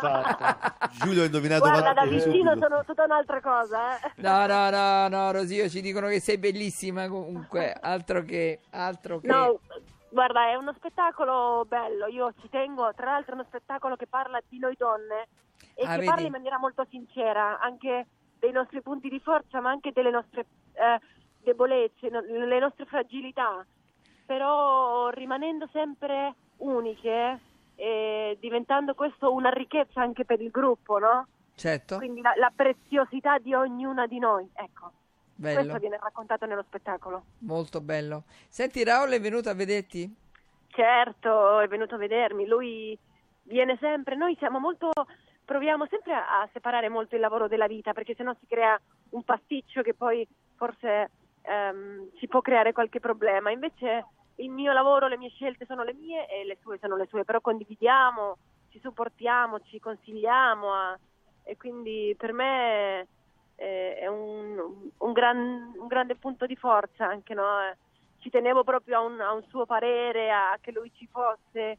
Giulio 1.02 1.22
ha 1.22 1.24
indovinato 1.24 1.68
Guarda, 1.68 1.92
da 1.92 2.04
vicino 2.04 2.52
subito. 2.52 2.58
sono 2.60 2.84
tutta 2.86 3.02
un'altra 3.02 3.40
cosa. 3.40 3.98
Eh. 3.98 4.12
No, 4.16 4.46
no, 4.46 4.70
no, 4.70 5.08
no, 5.08 5.32
Rosio, 5.32 5.68
ci 5.68 5.80
dicono 5.80 6.06
che 6.06 6.20
sei 6.20 6.38
bellissima 6.38 7.08
comunque, 7.08 7.72
altro 7.72 8.22
che, 8.22 8.60
altro 8.70 9.18
che... 9.18 9.26
No, 9.26 9.58
guarda, 10.10 10.48
è 10.48 10.54
uno 10.54 10.72
spettacolo 10.74 11.64
bello, 11.66 12.06
io 12.06 12.32
ci 12.40 12.48
tengo, 12.48 12.92
tra 12.94 13.12
l'altro 13.12 13.32
è 13.32 13.34
uno 13.34 13.46
spettacolo 13.48 13.96
che 13.96 14.06
parla 14.06 14.40
di 14.48 14.58
noi 14.58 14.74
donne 14.76 15.28
e 15.74 15.84
Ah, 15.84 15.86
che 15.86 15.92
vedi? 16.00 16.06
parla 16.06 16.26
in 16.26 16.32
maniera 16.32 16.58
molto 16.58 16.86
sincera, 16.90 17.58
anche 17.60 18.06
dei 18.38 18.52
nostri 18.52 18.80
punti 18.82 19.08
di 19.08 19.20
forza, 19.20 19.60
ma 19.60 19.70
anche 19.70 19.92
delle 19.92 20.10
nostre 20.10 20.46
eh, 20.74 21.00
debolezze, 21.42 22.08
no- 22.08 22.20
le 22.20 22.58
nostre 22.58 22.84
fragilità, 22.86 23.64
però 24.26 25.08
rimanendo 25.10 25.68
sempre 25.72 26.34
uniche 26.58 27.40
e 27.76 28.36
diventando 28.40 28.94
questo 28.94 29.32
una 29.32 29.50
ricchezza 29.50 30.00
anche 30.00 30.24
per 30.24 30.40
il 30.40 30.50
gruppo, 30.50 30.98
no? 30.98 31.26
Certo, 31.54 31.96
Quindi 31.96 32.20
la, 32.20 32.32
la 32.36 32.52
preziosità 32.54 33.38
di 33.38 33.54
ognuna 33.54 34.06
di 34.06 34.18
noi, 34.18 34.48
ecco. 34.54 34.92
Bello, 35.38 35.60
Questo 35.60 35.78
viene 35.78 35.98
raccontato 36.00 36.46
nello 36.46 36.64
spettacolo. 36.66 37.22
molto 37.40 37.80
bello. 37.80 38.24
Senti, 38.48 38.82
Raul 38.84 39.10
è 39.10 39.20
venuto 39.20 39.48
a 39.48 39.54
vederti? 39.54 40.12
Certo, 40.68 41.60
è 41.60 41.68
venuto 41.68 41.94
a 41.94 41.98
vedermi, 41.98 42.46
lui 42.46 42.96
viene 43.44 43.76
sempre, 43.80 44.14
noi 44.16 44.36
siamo 44.38 44.58
molto, 44.58 44.90
proviamo 45.44 45.86
sempre 45.86 46.12
a, 46.12 46.42
a 46.42 46.48
separare 46.52 46.88
molto 46.88 47.14
il 47.14 47.20
lavoro 47.20 47.48
dalla 47.48 47.66
vita 47.66 47.92
perché 47.92 48.14
sennò 48.14 48.34
si 48.38 48.46
crea 48.46 48.78
un 49.10 49.22
pasticcio 49.24 49.82
che 49.82 49.94
poi 49.94 50.26
forse 50.56 51.10
ehm, 51.42 52.10
ci 52.18 52.28
può 52.28 52.40
creare 52.42 52.72
qualche 52.72 53.00
problema, 53.00 53.50
invece 53.50 54.06
il 54.36 54.50
mio 54.50 54.72
lavoro, 54.72 55.08
le 55.08 55.16
mie 55.16 55.30
scelte 55.30 55.64
sono 55.66 55.82
le 55.82 55.94
mie 55.94 56.28
e 56.28 56.44
le 56.44 56.58
sue 56.60 56.78
sono 56.78 56.96
le 56.96 57.06
sue, 57.06 57.24
però 57.24 57.40
condividiamo, 57.40 58.36
ci 58.70 58.78
supportiamo, 58.80 59.60
ci 59.60 59.80
consigliamo 59.80 60.72
a- 60.72 60.98
e 61.42 61.56
quindi 61.56 62.14
per 62.16 62.32
me 62.32 63.06
eh, 63.58 63.96
è 63.96 64.06
un, 64.06 64.56
un 64.96 65.12
gran- 65.12 65.72
un 65.76 65.86
grande 65.88 66.14
punto 66.14 66.46
di 66.46 66.54
forza 66.54 67.06
anche, 67.06 67.34
no? 67.34 67.44
Ci 68.18 68.30
tenevo 68.30 68.62
proprio 68.64 68.98
a 68.98 69.00
un, 69.00 69.20
a 69.20 69.32
un 69.32 69.42
suo 69.48 69.66
parere, 69.66 70.30
a 70.30 70.56
che 70.60 70.70
lui 70.72 70.90
ci 70.94 71.08
fosse. 71.10 71.78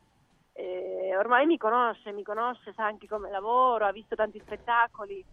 Eh, 0.53 1.15
ormai 1.17 1.45
mi 1.45 1.57
conosce, 1.57 2.11
mi 2.11 2.23
conosce, 2.23 2.73
sa 2.73 2.85
anche 2.85 3.07
come 3.07 3.31
lavoro, 3.31 3.85
ha 3.85 3.91
visto 3.93 4.15
tanti 4.15 4.39
spettacoli 4.39 5.23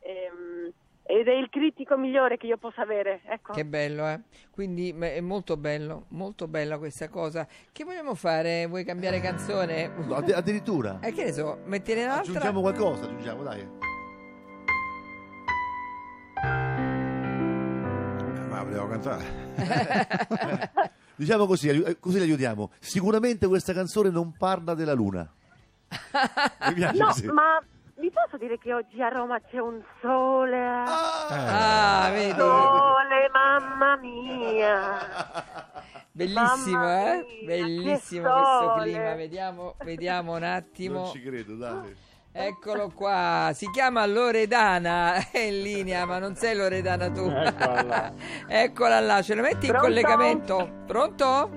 ehm, 0.00 0.72
ed 1.02 1.26
è 1.26 1.32
il 1.32 1.48
critico 1.48 1.96
migliore 1.96 2.36
che 2.36 2.46
io 2.46 2.58
possa 2.58 2.82
avere. 2.82 3.22
Ecco. 3.24 3.54
Che 3.54 3.64
bello, 3.64 4.06
eh? 4.06 4.20
Quindi 4.52 4.96
è 4.96 5.20
molto 5.20 5.56
bello, 5.56 6.04
molto 6.10 6.46
bella 6.46 6.78
questa 6.78 7.08
cosa. 7.08 7.46
Che 7.72 7.82
vogliamo 7.82 8.14
fare? 8.14 8.66
Vuoi 8.66 8.84
cambiare 8.84 9.20
canzone? 9.20 9.88
No, 10.06 10.14
addirittura. 10.14 11.00
Eh, 11.02 11.12
che 11.12 11.24
ne 11.24 11.32
so, 11.32 11.58
mettine 11.64 12.04
un'altra? 12.04 12.20
Aggiungiamo 12.20 12.60
qualcosa, 12.60 13.04
aggiungiamo, 13.04 13.42
dai. 13.42 13.77
Ma 18.58 18.64
volevo 18.64 18.88
cantare. 18.88 20.70
Diciamo 21.14 21.46
così, 21.46 21.68
eh, 21.68 21.98
così 22.00 22.18
le 22.18 22.24
aiutiamo. 22.24 22.70
Sicuramente 22.80 23.46
questa 23.46 23.72
canzone 23.72 24.10
non 24.10 24.36
parla 24.36 24.74
della 24.74 24.94
luna. 24.94 25.28
Mi 26.66 26.74
piace 26.74 26.98
No, 26.98 27.06
così. 27.06 27.26
ma 27.26 27.62
vi 27.96 28.10
posso 28.10 28.36
dire 28.36 28.58
che 28.58 28.74
oggi 28.74 29.00
a 29.00 29.08
Roma 29.08 29.40
c'è 29.40 29.58
un 29.58 29.80
sole? 30.00 30.58
Ah, 30.60 32.10
vedi? 32.12 32.36
Sole, 32.38 33.30
mamma 33.32 33.96
mia! 33.96 34.98
Bellissimo, 36.10 36.78
Mamma 36.78 37.12
eh? 37.14 37.16
mia, 37.16 37.24
Bellissimo 37.46 38.32
questo 38.32 38.68
sole. 38.74 38.82
clima. 38.82 39.14
Vediamo, 39.14 39.74
vediamo 39.84 40.34
un 40.36 40.42
attimo. 40.42 41.00
Non 41.02 41.10
ci 41.12 41.22
credo, 41.22 41.54
dai. 41.56 41.96
Eccolo 42.40 42.92
qua, 42.94 43.50
si 43.52 43.68
chiama 43.70 44.06
Loredana, 44.06 45.14
è 45.32 45.38
in 45.40 45.60
linea, 45.60 46.06
ma 46.06 46.18
non 46.18 46.36
sei 46.36 46.54
Loredana 46.56 47.10
tu. 47.10 47.28
Eccola 48.46 49.00
là, 49.00 49.20
ce 49.22 49.34
la 49.34 49.42
metti 49.42 49.66
in 49.66 49.72
Pronto? 49.72 49.80
collegamento? 49.88 50.70
Pronto? 50.86 51.50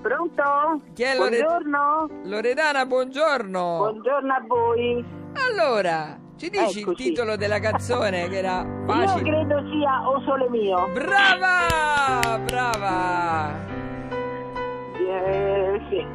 Pronto? 0.00 0.80
Chi 0.94 1.02
è 1.02 1.14
Lore- 1.14 1.40
Buongiorno. 1.42 2.08
Loredana, 2.24 2.86
buongiorno. 2.86 3.76
Buongiorno 3.76 4.32
a 4.32 4.42
voi. 4.46 5.04
Allora, 5.50 6.18
ci 6.36 6.48
dici 6.48 6.78
il 6.78 6.84
Eccoci. 6.84 7.02
titolo 7.04 7.36
della 7.36 7.58
canzone 7.58 8.26
che 8.28 8.38
era 8.38 8.62
Io 8.62 8.86
facile? 8.86 9.22
credo 9.30 9.62
sia 9.70 10.08
O 10.08 10.22
Sole 10.22 10.48
Mio. 10.48 10.88
Brava! 10.94 12.38
Brava! 12.38 13.52
Eh, 14.96 15.80
sì. 15.90 16.06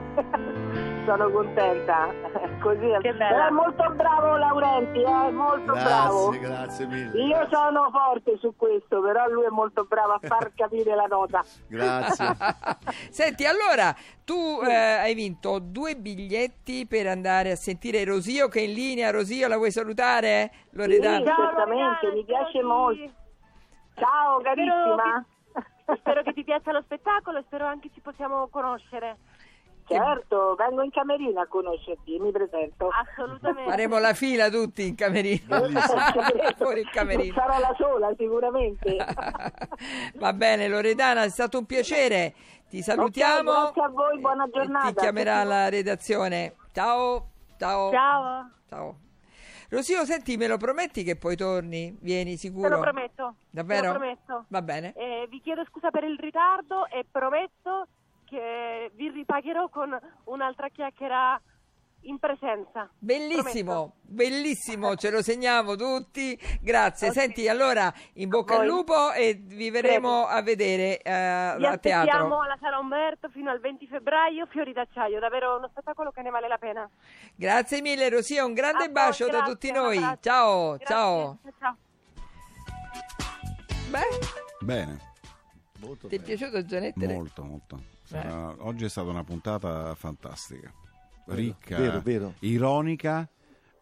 Sono 1.10 1.32
contenta. 1.32 2.08
Così 2.62 2.86
Che 3.02 3.10
è 3.10 3.50
molto 3.50 3.90
bravo 3.96 4.38
Laurenti, 4.38 5.02
è 5.02 5.32
molto 5.32 5.72
bravo. 5.72 6.30
Grazie, 6.30 6.40
grazie 6.40 6.86
mille. 6.86 7.24
Io 7.24 7.48
sono 7.50 7.90
forte 7.90 8.38
su 8.38 8.54
questo, 8.56 9.02
però 9.02 9.28
lui 9.28 9.46
è 9.46 9.50
molto 9.50 9.86
bravo 9.86 10.14
a 10.14 10.20
far 10.22 10.52
capire 10.54 10.94
la 10.94 11.06
nota. 11.06 11.44
Grazie. 11.68 12.38
Senti, 13.10 13.48
allora, 13.48 13.92
tu 14.24 14.62
eh, 14.62 14.72
hai 14.72 15.16
vinto 15.16 15.58
due 15.58 15.96
biglietti 15.96 16.86
per 16.86 17.08
andare 17.08 17.50
a 17.54 17.56
sentire 17.56 18.04
Rosio 18.04 18.48
che 18.48 18.60
è 18.60 18.64
in 18.66 18.74
linea. 18.74 19.10
Rosio, 19.10 19.48
la 19.48 19.58
vuoi 19.58 19.72
salutare? 19.72 20.52
Loredana? 20.74 21.18
Sì. 21.18 21.26
Ciao, 21.26 21.46
Certamente, 21.48 22.12
mi 22.14 22.24
piace 22.24 22.50
spero 22.50 22.68
molto. 22.68 23.12
Ciao 23.96 24.42
carissima. 24.44 25.26
Spero 25.98 26.22
che 26.22 26.34
ti 26.34 26.44
piaccia 26.44 26.72
lo 26.72 26.82
spettacolo 26.84 27.40
e 27.40 27.44
spero 27.48 27.66
anche 27.66 27.90
ci 27.92 28.00
possiamo 28.00 28.48
conoscere. 28.50 29.18
Certo, 29.96 30.56
vengo 30.56 30.84
in 30.84 30.92
camerina 30.92 31.42
a 31.42 31.48
conoscerti, 31.48 32.20
mi 32.20 32.32
presento. 32.32 32.90
Assolutamente. 32.90 33.70
Faremo 33.70 33.98
la 33.98 34.14
fila 34.14 34.50
tutti 34.50 34.88
in 34.88 34.96
camerino. 34.96 35.42
Fuori 36.58 36.82
il 36.82 36.90
camerino. 36.92 37.34
Sarò 37.34 37.58
la 37.60 37.76
sola 37.78 38.14
sicuramente. 38.16 38.98
Va 40.16 40.34
bene, 40.34 40.68
Loredana, 40.68 41.24
è 41.24 41.30
stato 41.30 41.58
un 41.58 41.66
piacere. 41.66 42.34
Ti 42.70 42.82
salutiamo. 42.84 43.52
Ok, 43.52 43.74
grazie 43.74 43.82
a 43.84 43.88
voi, 43.88 44.20
buona 44.20 44.48
giornata. 44.48 44.88
Ti 44.88 44.94
chiamerà 44.94 45.44
la 45.44 45.70
redazione. 45.70 46.54
Ciao. 46.72 47.30
Ciao. 47.58 47.92
Ciao. 47.92 48.50
Ciao. 48.70 48.96
Rosio, 49.70 50.06
senti, 50.06 50.38
me 50.38 50.48
lo 50.48 50.58
prometti 50.58 51.04
che 51.04 51.16
poi 51.16 51.36
torni? 51.36 51.96
Vieni 52.00 52.38
sicuro? 52.38 52.70
Te 52.70 52.76
lo 52.76 52.82
prometto. 52.82 53.36
Davvero? 53.50 53.82
Te 53.82 53.88
lo 53.88 53.94
prometto. 53.94 54.46
Va 54.48 54.62
bene. 54.62 54.94
Eh, 54.96 55.28
vi 55.30 55.42
chiedo 55.42 55.64
scusa 55.66 55.90
per 55.92 56.04
il 56.04 56.18
ritardo 56.18 56.88
e 56.88 57.06
prometto 57.10 57.88
che 58.30 58.92
vi 58.94 59.10
ripagherò 59.10 59.70
con 59.70 59.98
un'altra 60.26 60.70
chiacchiera 60.70 61.42
in 62.04 62.18
presenza. 62.18 62.90
Bellissimo, 62.98 63.96
bellissimo, 64.02 64.96
ce 64.96 65.10
lo 65.10 65.22
segniamo 65.22 65.76
tutti. 65.76 66.40
Grazie. 66.62 67.08
Ok. 67.08 67.14
Senti, 67.14 67.48
allora 67.50 67.92
in 68.14 68.30
bocca 68.30 68.60
al 68.60 68.68
lupo 68.68 69.12
e 69.12 69.38
vi 69.42 69.70
verremo 69.70 70.26
a 70.26 70.42
vedere 70.42 71.00
eh, 71.02 71.12
a 71.12 71.78
teatro. 71.78 72.40
alla 72.40 72.58
Sala 72.62 72.78
Umberto 72.78 73.30
fino 73.30 73.50
al 73.50 73.60
20 73.60 73.88
febbraio, 73.88 74.46
Fiori 74.46 74.72
d'acciaio, 74.72 75.20
davvero 75.20 75.58
uno 75.58 75.68
spettacolo 75.70 76.12
che 76.12 76.22
ne 76.22 76.30
vale 76.30 76.48
la 76.48 76.58
pena. 76.58 76.90
Grazie 77.36 77.82
mille, 77.82 78.10
Rosia. 78.10 78.46
Un 78.46 78.54
grande 78.54 78.86
A 78.86 78.90
bacio 78.90 79.26
da 79.26 79.32
grazie, 79.32 79.52
tutti 79.52 79.68
un 79.70 79.76
noi. 79.76 80.18
Ciao, 80.22 80.78
Grazie. 80.78 80.86
ciao. 80.86 81.38
ciao. 81.60 81.78
Beh, 83.90 84.20
Bene, 84.62 85.00
Molto 85.80 86.08
ti 86.08 86.16
è 86.16 86.20
bene. 86.20 86.36
piaciuto 86.36 86.66
Gianettere? 86.66 87.14
molto, 87.14 87.44
molto. 87.44 87.84
Sarà- 88.04 88.56
Oggi 88.66 88.86
è 88.86 88.90
stata 88.90 89.10
una 89.10 89.24
puntata 89.24 89.94
fantastica, 89.96 90.74
Vero, 91.26 91.40
ricca, 91.40 91.78
vero, 91.78 92.02
vero. 92.02 92.34
ironica, 92.40 93.28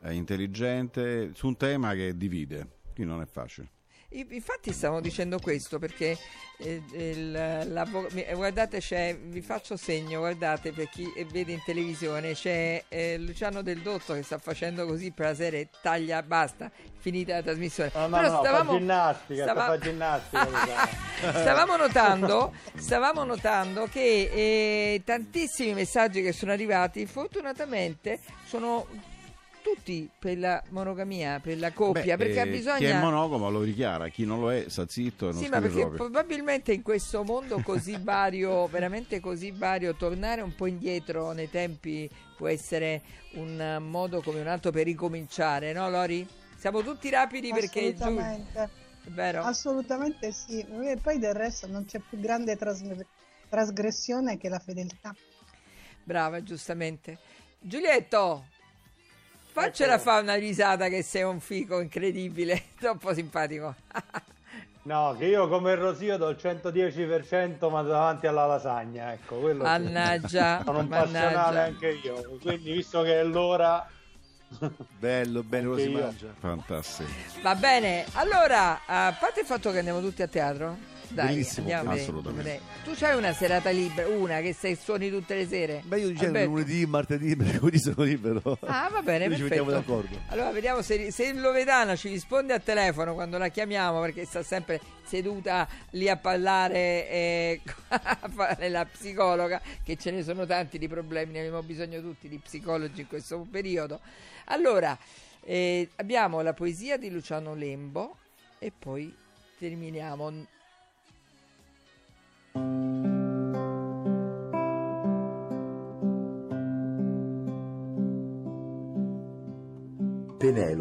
eh, 0.02 0.14
intelligente, 0.14 1.32
su 1.34 1.48
un 1.48 1.56
tema 1.58 1.94
che 1.94 2.16
divide, 2.18 2.68
quindi 2.94 3.12
non 3.14 3.22
è 3.22 3.26
facile. 3.26 3.70
Infatti 4.10 4.72
stavo 4.72 5.02
dicendo 5.02 5.38
questo 5.38 5.80
perché 5.80 6.18
eh, 6.60 6.82
il- 6.94 7.36
eh, 7.36 8.34
guardate 8.36 8.80
c'è, 8.80 9.18
vi 9.22 9.42
faccio 9.42 9.76
segno, 9.76 10.20
guardate 10.20 10.72
per 10.72 10.88
chi 10.90 11.12
eh, 11.14 11.26
vede 11.26 11.52
in 11.52 11.62
televisione, 11.64 12.34
c'è 12.34 12.86
eh, 12.88 13.18
Luciano 13.18 13.62
Del 13.62 13.82
Dotto 13.82 14.14
che 14.14 14.24
sta 14.24 14.38
facendo 14.38 14.86
così 14.86 15.12
per 15.12 15.26
la 15.28 15.36
serie 15.36 15.68
taglia, 15.82 16.24
basta, 16.24 16.72
finita 17.00 17.34
la 17.36 17.42
trasmissione. 17.44 17.92
No, 17.94 18.08
no, 18.08 18.40
Però 18.40 18.64
no, 18.64 18.70
fa 18.72 18.78
ginnastica, 18.78 19.44
stava- 19.44 19.66
fa 19.66 19.78
ginnastica. 19.78 20.88
Stavamo 21.18 21.76
notando, 21.76 22.54
stavamo 22.76 23.24
notando 23.24 23.88
che 23.88 24.30
eh, 24.32 25.02
tantissimi 25.04 25.74
messaggi 25.74 26.22
che 26.22 26.32
sono 26.32 26.52
arrivati 26.52 27.06
fortunatamente 27.08 28.20
sono 28.46 28.86
tutti 29.68 30.10
per 30.18 30.38
la 30.38 30.64
monogamia, 30.70 31.40
per 31.40 31.60
la 31.60 31.72
coppia, 31.72 32.16
Beh, 32.16 32.26
perché 32.26 32.42
eh, 32.42 32.48
bisogna... 32.48 32.78
Chi 32.78 32.86
è 32.86 33.00
monogamo 33.00 33.50
lo 33.50 33.64
dichiara, 33.64 34.08
chi 34.08 34.26
non 34.26 34.40
lo 34.40 34.52
è 34.52 34.66
sta 34.70 34.88
zitto 34.88 35.30
e 35.30 35.34
non 35.34 35.44
Sì, 35.44 35.50
ma 35.50 35.60
perché 35.60 35.82
proprio. 35.82 35.98
probabilmente 35.98 36.72
in 36.72 36.82
questo 36.82 37.24
mondo 37.24 37.60
così 37.62 37.98
vario, 38.02 38.68
veramente 38.68 39.20
così 39.20 39.52
vario, 39.52 39.94
tornare 39.96 40.42
un 40.42 40.56
po' 40.56 40.68
indietro 40.68 41.32
nei 41.34 41.50
tempi 41.50 42.10
può 42.38 42.48
essere 42.48 43.02
un 43.34 43.80
modo 43.82 44.22
come 44.22 44.40
un 44.40 44.48
altro 44.48 44.72
per 44.72 44.86
ricominciare, 44.86 45.74
no 45.74 45.90
Lori? 45.90 46.26
Siamo 46.58 46.82
tutti 46.82 47.10
rapidi 47.10 47.52
perché 47.52 47.94
Assolutamente. 47.94 48.60
è 49.04 49.10
vero? 49.10 49.42
Assolutamente 49.42 50.32
sì. 50.32 50.60
E 50.60 50.98
poi 51.02 51.20
del 51.20 51.34
resto 51.34 51.68
non 51.68 51.86
c'è 51.86 52.00
più 52.00 52.20
grande 52.20 52.56
tras- 52.56 52.84
trasgressione 53.50 54.38
che 54.38 54.50
la 54.50 54.60
fedeltà. 54.60 55.14
Brava, 56.04 56.42
giustamente. 56.42 57.18
Giulietto, 57.60 58.46
faccela 59.62 59.94
Ecco. 59.96 60.04
fare 60.04 60.22
una 60.24 60.36
risata 60.36 60.88
che 60.88 61.02
sei 61.04 61.24
un 61.24 61.40
fico 61.40 61.80
incredibile, 61.80 62.64
troppo 62.80 63.14
simpatico. 63.14 63.74
No, 64.88 65.14
che 65.20 65.26
io 65.26 65.50
come 65.50 65.76
Rosio 65.76 66.16
do 66.16 66.30
il 66.30 66.38
110% 66.42 67.70
ma 67.70 67.82
davanti 67.82 68.26
alla 68.26 68.46
lasagna, 68.46 69.12
ecco, 69.12 69.36
quello 69.36 69.66
sì. 69.66 69.70
Mannaggia, 69.70 70.62
Sono 70.66 70.80
un 70.80 70.88
passionale 70.88 71.36
mannaggia. 71.36 71.62
anche 71.64 71.88
io, 72.06 72.38
quindi 72.42 72.72
visto 72.72 73.02
che 73.02 73.20
è 73.20 73.24
l'ora... 73.26 73.86
Bello, 74.98 75.44
bello, 75.44 75.72
lo 75.72 75.78
si 75.78 75.88
Anche 75.88 75.98
io. 75.98 76.06
mangia. 76.06 76.34
Fantastico. 76.40 77.10
Va 77.42 77.56
bene, 77.56 78.06
allora, 78.14 78.80
a 78.86 79.14
parte 79.20 79.42
il 79.42 79.46
fatto 79.46 79.72
che 79.74 79.80
andiamo 79.80 80.00
tutti 80.00 80.22
a 80.22 80.28
teatro, 80.28 80.78
dai, 81.10 81.28
Bellissimo, 81.28 81.72
assolutamente. 81.74 82.62
Tu 82.84 82.92
c'hai 82.96 83.16
una 83.18 83.34
serata 83.34 83.70
libera, 83.70 84.08
una 84.08 84.40
che 84.42 84.54
sei, 84.54 84.76
suoni 84.76 85.10
tutte 85.10 85.36
le 85.36 85.48
sere? 85.48 85.82
Beh, 85.86 86.00
io 86.00 86.08
dicevo 86.10 86.28
Alberto? 86.28 86.50
lunedì, 86.50 86.86
martedì, 86.86 87.36
mercoledì 87.38 87.80
sono 87.80 88.04
libero. 88.04 88.58
Ah, 88.62 88.90
va 88.92 89.02
bene, 89.02 89.26
Quindi 89.26 89.36
ci 89.36 89.42
perfetto. 89.44 89.66
mettiamo 89.66 89.70
d'accordo. 89.72 90.20
Allora, 90.28 90.52
vediamo 90.52 90.82
se, 90.82 91.12
se 91.12 91.34
Lovedana 91.34 91.96
ci 91.96 92.10
risponde 92.10 92.54
al 92.54 92.64
telefono 92.64 93.14
quando 93.14 93.38
la 93.38 93.50
chiamiamo, 93.50 94.00
perché 94.02 94.26
sta 94.26 94.44
sempre 94.44 94.80
seduta 95.04 95.68
lì 95.92 96.10
a 96.10 96.18
parlare 96.18 97.10
e 97.10 97.62
a 97.90 98.30
fare 98.34 98.70
la 98.70 98.86
psicologa, 98.86 99.62
che 99.84 99.96
ce 99.96 100.12
ne 100.12 100.24
sono 100.24 100.46
tanti 100.46 100.78
di 100.78 100.88
problemi, 100.88 101.34
ne 101.34 101.40
abbiamo 101.40 101.64
bisogno 101.64 102.02
tutti 102.02 102.28
di 102.28 102.38
psicologi 102.38 103.02
in 103.02 103.08
questo 103.08 103.46
periodo. 103.50 104.00
Allora, 104.46 104.98
eh, 105.42 105.90
abbiamo 105.96 106.42
la 106.42 106.54
poesia 106.54 106.98
di 106.98 107.10
Luciano 107.10 107.54
Lembo 107.54 108.18
e 108.60 108.72
poi 108.78 109.14
terminiamo. 109.58 110.56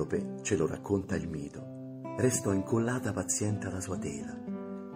Penelope, 0.06 0.42
ce 0.42 0.56
lo 0.56 0.66
racconta 0.66 1.16
il 1.16 1.28
mito, 1.28 2.00
restò 2.16 2.52
incollata 2.52 3.12
paziente 3.12 3.66
alla 3.66 3.80
sua 3.80 3.98
tela, 3.98 4.38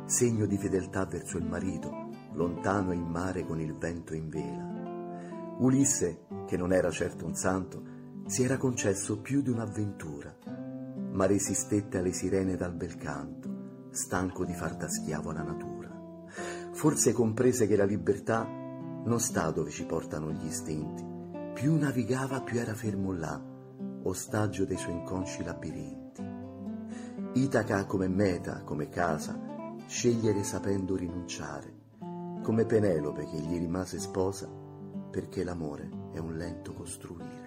segno 0.06 0.46
di 0.46 0.56
fedeltà 0.56 1.04
verso 1.04 1.36
il 1.36 1.44
marito, 1.44 2.08
lontano 2.32 2.92
in 2.92 3.04
mare 3.04 3.44
con 3.44 3.60
il 3.60 3.76
vento 3.76 4.14
in 4.14 4.28
vela. 4.28 5.58
Ulisse, 5.58 6.26
che 6.46 6.56
non 6.56 6.72
era 6.72 6.90
certo 6.90 7.26
un 7.26 7.34
santo, 7.34 7.82
si 8.26 8.44
era 8.44 8.56
concesso 8.56 9.20
più 9.20 9.42
di 9.42 9.50
un'avventura, 9.50 10.34
ma 11.12 11.26
resistette 11.26 11.98
alle 11.98 12.12
sirene 12.12 12.56
dal 12.56 12.72
bel 12.72 12.96
canto, 12.96 13.88
stanco 13.90 14.44
di 14.44 14.54
far 14.54 14.76
da 14.76 14.88
schiavo 14.88 15.30
alla 15.30 15.42
natura. 15.42 15.88
Forse 16.72 17.12
comprese 17.12 17.66
che 17.66 17.76
la 17.76 17.84
libertà 17.84 18.44
non 18.44 19.18
sta 19.18 19.50
dove 19.50 19.70
ci 19.70 19.84
portano 19.84 20.30
gli 20.30 20.46
istinti, 20.46 21.04
più 21.54 21.76
navigava 21.76 22.40
più 22.42 22.58
era 22.58 22.74
fermo 22.74 23.12
là, 23.12 23.49
ostaggio 24.02 24.64
dei 24.64 24.76
suoi 24.76 24.94
inconsci 24.94 25.42
labirinti. 25.44 26.22
Itaca 27.34 27.84
come 27.84 28.08
meta, 28.08 28.62
come 28.62 28.88
casa, 28.88 29.38
scegliere 29.86 30.42
sapendo 30.42 30.96
rinunciare, 30.96 31.74
come 32.42 32.64
Penelope 32.64 33.24
che 33.24 33.38
gli 33.38 33.58
rimase 33.58 33.98
sposa, 33.98 34.48
perché 35.10 35.44
l'amore 35.44 35.88
è 36.12 36.18
un 36.18 36.36
lento 36.36 36.72
costruire. 36.72 37.39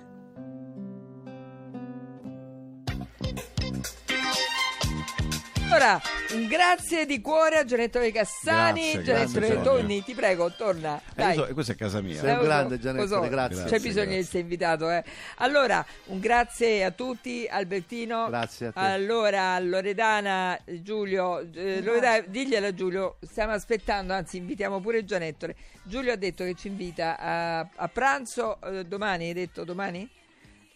Allora, 5.73 5.99
un 6.33 6.45
grazie 6.47 7.07
di 7.07 7.19
cuore 7.19 7.57
a 7.57 7.65
Gianettore 7.65 8.11
Cassani, 8.11 9.01
grazie, 9.01 9.59
Tonni, 9.63 10.03
ti 10.03 10.13
prego, 10.13 10.51
torna. 10.55 10.97
Eh, 10.99 11.01
Dai. 11.15 11.35
io 11.35 11.47
so- 11.47 11.53
questa 11.55 11.71
è 11.71 11.75
casa 11.75 11.99
mia. 11.99 12.19
Sei 12.19 12.31
un 12.31 12.41
Eh, 12.41 12.43
grande, 12.43 13.07
so. 13.07 13.19
grazie. 13.21 13.63
C'è 13.63 13.69
Grazie, 13.69 13.79
bisogno 13.79 14.05
di 14.05 14.11
grazie. 14.11 14.17
essere 14.19 14.39
invitato, 14.41 14.91
eh. 14.91 15.03
Allora, 15.37 15.83
un 16.05 16.19
grazie 16.19 16.83
a 16.83 16.91
tutti, 16.91 17.47
Albertino. 17.49 18.27
Grazie 18.27 18.67
a 18.67 18.71
te. 18.71 18.79
Allora, 18.79 19.57
Loredana, 19.57 20.59
Giulio, 20.63 21.39
eh, 21.39 21.81
Loredana, 21.81 22.23
diglielo 22.27 22.67
a 22.67 22.73
Giulio, 22.75 23.15
stiamo 23.21 23.53
aspettando, 23.53 24.13
anzi 24.13 24.37
invitiamo 24.37 24.79
pure 24.79 25.03
Gianettore. 25.03 25.55
Giulio 25.81 26.13
ha 26.13 26.17
detto 26.17 26.43
che 26.43 26.53
ci 26.53 26.67
invita 26.67 27.17
a, 27.17 27.59
a 27.77 27.87
pranzo 27.91 28.61
eh, 28.61 28.85
domani, 28.85 29.25
hai 29.29 29.33
detto 29.33 29.63
domani? 29.63 30.07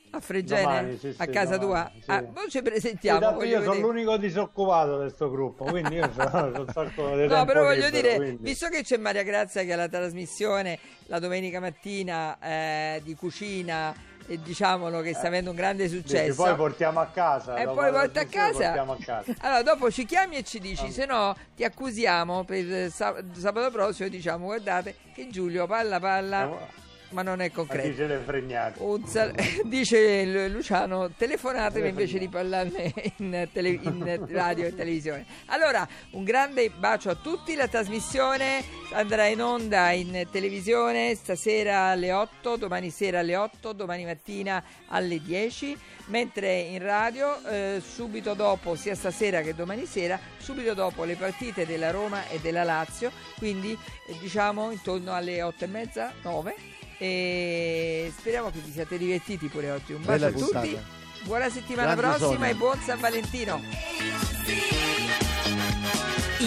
A 0.09 0.19
Fregene, 0.21 0.61
Domani, 0.61 0.97
sì, 0.97 1.13
a 1.17 1.23
sì, 1.25 1.29
casa 1.31 1.57
domani, 1.57 1.91
tua? 1.91 2.01
sì. 2.01 2.11
Ah, 2.11 2.21
noi 2.33 2.49
ci 2.49 2.61
presentiamo. 2.61 3.43
io 3.43 3.61
sono 3.61 3.79
l'unico 3.79 4.17
disoccupato 4.17 4.93
di 4.93 5.01
questo 5.03 5.29
gruppo, 5.29 5.65
quindi 5.65 5.95
io 5.95 6.09
sono 6.15 6.59
un 6.61 6.65
sacco 6.73 7.15
di 7.15 7.27
No, 7.27 7.45
però 7.45 7.63
voglio 7.63 7.85
libero, 7.85 8.01
dire, 8.01 8.15
quindi. 8.15 8.43
visto 8.43 8.67
che 8.69 8.83
c'è 8.83 8.97
Maria 8.97 9.23
Grazia 9.23 9.63
che 9.63 9.73
ha 9.73 9.75
la 9.75 9.89
trasmissione 9.89 10.79
la 11.07 11.19
domenica 11.19 11.59
mattina 11.59 12.37
eh, 12.41 13.01
di 13.03 13.15
cucina, 13.15 13.93
e 14.29 14.41
diciamolo 14.41 14.99
che 15.01 15.13
sta 15.13 15.27
avendo 15.27 15.51
un 15.51 15.55
grande 15.55 15.87
successo. 15.87 16.41
poi 16.43 16.55
portiamo 16.55 16.99
a 16.99 17.05
casa. 17.07 17.55
e 17.55 17.63
dopo 17.63 17.75
poi 17.79 17.91
porta 17.91 18.19
a 18.21 18.25
casa. 18.25 18.63
Portiamo 18.63 18.91
a 18.93 18.97
casa. 19.03 19.33
Allora, 19.39 19.61
dopo 19.63 19.89
ci 19.91 20.05
chiami 20.05 20.35
e 20.37 20.43
ci 20.43 20.59
dici, 20.59 20.85
Ah. 20.85 20.91
se 20.91 21.05
no 21.05 21.35
ti 21.55 21.63
accusiamo 21.63 22.43
per 22.43 22.71
eh, 22.73 22.89
sab- 22.89 23.23
sabato 23.37 23.71
prossimo. 23.71 24.09
Diciamo, 24.09 24.45
guardate 24.45 24.95
che 25.13 25.29
Giulio 25.29 25.65
palla 25.67 25.99
palla, 25.99 26.43
Eh, 26.43 26.85
ma 27.09 27.21
non 27.21 27.41
è 27.41 27.51
concreto. 27.51 27.87
dice 27.87 28.07
le 28.07 28.19
fregnate. 28.19 28.79
Sal- 29.05 29.33
dice 29.63 30.25
Lu- 30.25 30.47
Luciano, 30.53 31.11
telefonatemi 31.11 31.89
invece 31.89 32.17
di 32.19 32.27
parlarne 32.27 32.93
in, 33.17 33.47
tele- 33.51 33.79
in 33.81 34.25
radio 34.29 34.65
e 34.65 34.75
televisione. 34.75 35.25
Allora, 35.47 35.87
un 36.11 36.23
grande 36.23 36.69
bacio 36.69 37.09
a 37.09 37.15
tutti. 37.15 37.55
La 37.55 37.67
trasmissione 37.67 38.63
andrà 38.91 39.25
in 39.25 39.41
onda 39.41 39.91
in 39.91 40.27
televisione 40.31 41.15
stasera 41.15 41.89
alle 41.89 42.11
8, 42.11 42.55
domani 42.55 42.89
sera 42.89 43.19
alle 43.19 43.35
8, 43.35 43.73
domani 43.73 44.05
mattina 44.05 44.63
alle 44.87 45.21
10, 45.21 45.77
mentre 46.05 46.59
in 46.59 46.81
radio 46.81 47.43
eh, 47.45 47.81
subito 47.85 48.33
dopo, 48.33 48.75
sia 48.75 48.95
stasera 48.95 49.41
che 49.41 49.53
domani 49.53 49.85
sera, 49.85 50.19
subito 50.37 50.73
dopo 50.73 51.03
le 51.03 51.15
partite 51.15 51.65
della 51.65 51.91
Roma 51.91 52.27
e 52.27 52.39
della 52.39 52.63
Lazio, 52.63 53.11
quindi 53.37 53.71
eh, 54.07 54.17
diciamo 54.19 54.71
intorno 54.71 55.13
alle 55.13 55.41
8 55.41 55.63
e 55.63 55.67
mezza, 55.67 56.13
9 56.21 56.55
e 56.97 58.11
speriamo 58.17 58.49
che 58.49 58.59
vi 58.63 58.71
siate 58.71 58.97
divertiti 58.97 59.47
pure 59.47 59.71
oggi. 59.71 59.93
Un 59.93 60.03
bacio 60.03 60.25
Bella 60.25 60.27
a 60.27 60.31
tutti, 60.31 60.77
buona 61.23 61.49
settimana 61.49 61.95
Grande 61.95 62.17
prossima 62.17 62.33
Sonia. 62.33 62.49
e 62.49 62.55
buon 62.55 62.79
San 62.81 62.99
Valentino. 62.99 63.61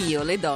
Io 0.07 0.23
le 0.23 0.39
do 0.39 0.49